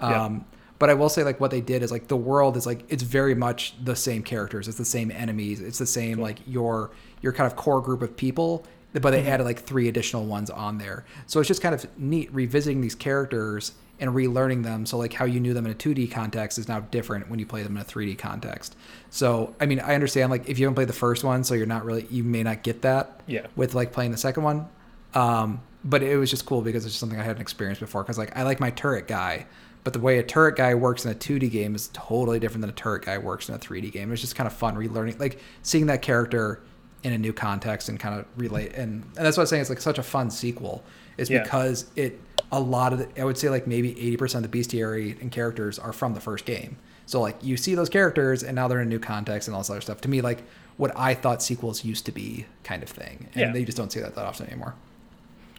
Yeah. 0.00 0.24
Um, 0.24 0.44
But 0.80 0.90
I 0.90 0.94
will 0.94 1.08
say, 1.08 1.22
like, 1.22 1.38
what 1.38 1.52
they 1.52 1.60
did 1.60 1.84
is 1.84 1.92
like 1.92 2.08
the 2.08 2.16
world 2.16 2.56
is 2.56 2.66
like 2.66 2.82
it's 2.88 3.04
very 3.04 3.36
much 3.36 3.74
the 3.80 3.94
same 3.94 4.24
characters. 4.24 4.66
It's 4.66 4.76
the 4.76 4.84
same 4.84 5.12
enemies. 5.12 5.60
It's 5.60 5.78
the 5.78 5.86
same 5.86 6.18
like 6.18 6.38
your 6.48 6.90
your 7.20 7.32
kind 7.32 7.46
of 7.46 7.54
core 7.54 7.80
group 7.80 8.02
of 8.02 8.16
people. 8.16 8.66
But 8.92 9.10
they 9.12 9.26
added 9.26 9.44
like 9.44 9.60
three 9.60 9.88
additional 9.88 10.26
ones 10.26 10.50
on 10.50 10.78
there. 10.78 11.04
So 11.26 11.40
it's 11.40 11.48
just 11.48 11.62
kind 11.62 11.74
of 11.74 11.86
neat 11.98 12.32
revisiting 12.32 12.80
these 12.82 12.94
characters 12.94 13.72
and 13.98 14.10
relearning 14.10 14.64
them. 14.64 14.84
So 14.84 14.98
like 14.98 15.12
how 15.14 15.24
you 15.24 15.40
knew 15.40 15.54
them 15.54 15.64
in 15.64 15.72
a 15.72 15.74
2D 15.74 16.10
context 16.10 16.58
is 16.58 16.68
now 16.68 16.80
different 16.80 17.30
when 17.30 17.38
you 17.38 17.46
play 17.46 17.62
them 17.62 17.76
in 17.76 17.82
a 17.82 17.84
3D 17.84 18.18
context. 18.18 18.76
So 19.10 19.54
I 19.60 19.66
mean, 19.66 19.80
I 19.80 19.94
understand 19.94 20.30
like 20.30 20.48
if 20.48 20.58
you 20.58 20.66
haven't 20.66 20.74
played 20.74 20.88
the 20.88 20.92
first 20.92 21.24
one, 21.24 21.42
so 21.44 21.54
you're 21.54 21.66
not 21.66 21.84
really 21.84 22.06
you 22.10 22.22
may 22.24 22.42
not 22.42 22.62
get 22.62 22.82
that 22.82 23.20
Yeah. 23.26 23.46
with 23.56 23.74
like 23.74 23.92
playing 23.92 24.10
the 24.10 24.16
second 24.18 24.42
one. 24.42 24.66
Um, 25.14 25.60
but 25.84 26.02
it 26.02 26.16
was 26.16 26.30
just 26.30 26.46
cool 26.46 26.62
because 26.62 26.84
it's 26.84 26.94
just 26.94 27.00
something 27.00 27.18
I 27.18 27.24
hadn't 27.24 27.42
experienced 27.42 27.80
before. 27.80 28.02
Because 28.02 28.18
like 28.18 28.36
I 28.36 28.42
like 28.42 28.60
my 28.60 28.70
turret 28.70 29.08
guy, 29.08 29.46
but 29.84 29.92
the 29.92 30.00
way 30.00 30.18
a 30.18 30.22
turret 30.22 30.56
guy 30.56 30.74
works 30.74 31.04
in 31.04 31.10
a 31.10 31.14
2D 31.14 31.50
game 31.50 31.74
is 31.74 31.88
totally 31.92 32.38
different 32.38 32.60
than 32.60 32.70
a 32.70 32.74
turret 32.74 33.04
guy 33.04 33.18
works 33.18 33.48
in 33.48 33.54
a 33.54 33.58
3D 33.58 33.90
game. 33.92 34.12
It's 34.12 34.20
just 34.20 34.36
kind 34.36 34.46
of 34.46 34.52
fun 34.52 34.76
relearning, 34.76 35.18
like 35.18 35.38
seeing 35.62 35.86
that 35.86 36.02
character 36.02 36.60
in 37.02 37.12
a 37.12 37.18
new 37.18 37.32
context 37.32 37.88
and 37.88 37.98
kind 37.98 38.18
of 38.20 38.26
relate. 38.36 38.72
And, 38.74 39.02
and 39.16 39.26
that's 39.26 39.36
what 39.36 39.42
I'm 39.44 39.46
saying. 39.48 39.60
It's 39.62 39.70
like 39.70 39.80
such 39.80 39.98
a 39.98 40.02
fun 40.02 40.30
sequel. 40.30 40.82
Is 41.18 41.28
Yeah. 41.28 41.42
because 41.42 41.86
it 41.96 42.18
a 42.50 42.60
lot 42.60 42.92
of 42.92 42.98
the, 43.00 43.20
I 43.20 43.24
would 43.24 43.36
say 43.38 43.48
like 43.48 43.66
maybe 43.66 43.94
80% 43.94 44.36
of 44.44 44.50
the 44.50 44.60
bestiary 44.60 45.20
and 45.20 45.30
characters 45.32 45.78
are 45.78 45.92
from 45.92 46.14
the 46.14 46.20
first 46.20 46.44
game. 46.44 46.76
So 47.06 47.20
like 47.20 47.36
you 47.42 47.56
see 47.56 47.74
those 47.74 47.88
characters 47.88 48.42
and 48.42 48.54
now 48.54 48.68
they're 48.68 48.80
in 48.80 48.86
a 48.86 48.90
new 48.90 48.98
context 48.98 49.48
and 49.48 49.54
all 49.54 49.60
this 49.60 49.70
other 49.70 49.80
stuff. 49.80 50.00
To 50.02 50.08
me, 50.08 50.20
like 50.20 50.42
what 50.76 50.92
I 50.96 51.14
thought 51.14 51.42
sequels 51.42 51.84
used 51.84 52.06
to 52.06 52.12
be 52.12 52.46
kind 52.64 52.82
of 52.82 52.88
thing. 52.88 53.28
And 53.34 53.40
Yeah. 53.40 53.52
they 53.52 53.64
just 53.64 53.76
don't 53.76 53.90
see 53.92 54.00
that 54.00 54.14
that 54.14 54.24
often 54.24 54.46
anymore. 54.46 54.74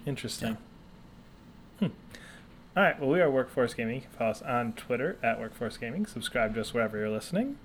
Interesting. 0.05 0.57
Hmm. 1.79 1.85
All 2.77 2.83
right. 2.83 2.99
Well, 2.99 3.09
we 3.09 3.21
are 3.21 3.29
Workforce 3.29 3.73
Gaming. 3.73 3.95
You 3.95 4.01
can 4.01 4.09
follow 4.11 4.31
us 4.31 4.41
on 4.41 4.73
Twitter 4.73 5.17
at 5.23 5.39
Workforce 5.39 5.77
Gaming. 5.77 6.05
Subscribe 6.05 6.55
to 6.55 6.61
us 6.61 6.73
wherever 6.73 6.97
you're 6.97 7.09
listening, 7.09 7.57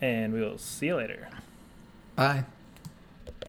and 0.00 0.32
we 0.32 0.40
will 0.40 0.58
see 0.58 0.86
you 0.86 0.96
later. 0.96 1.28
Bye. 2.16 2.44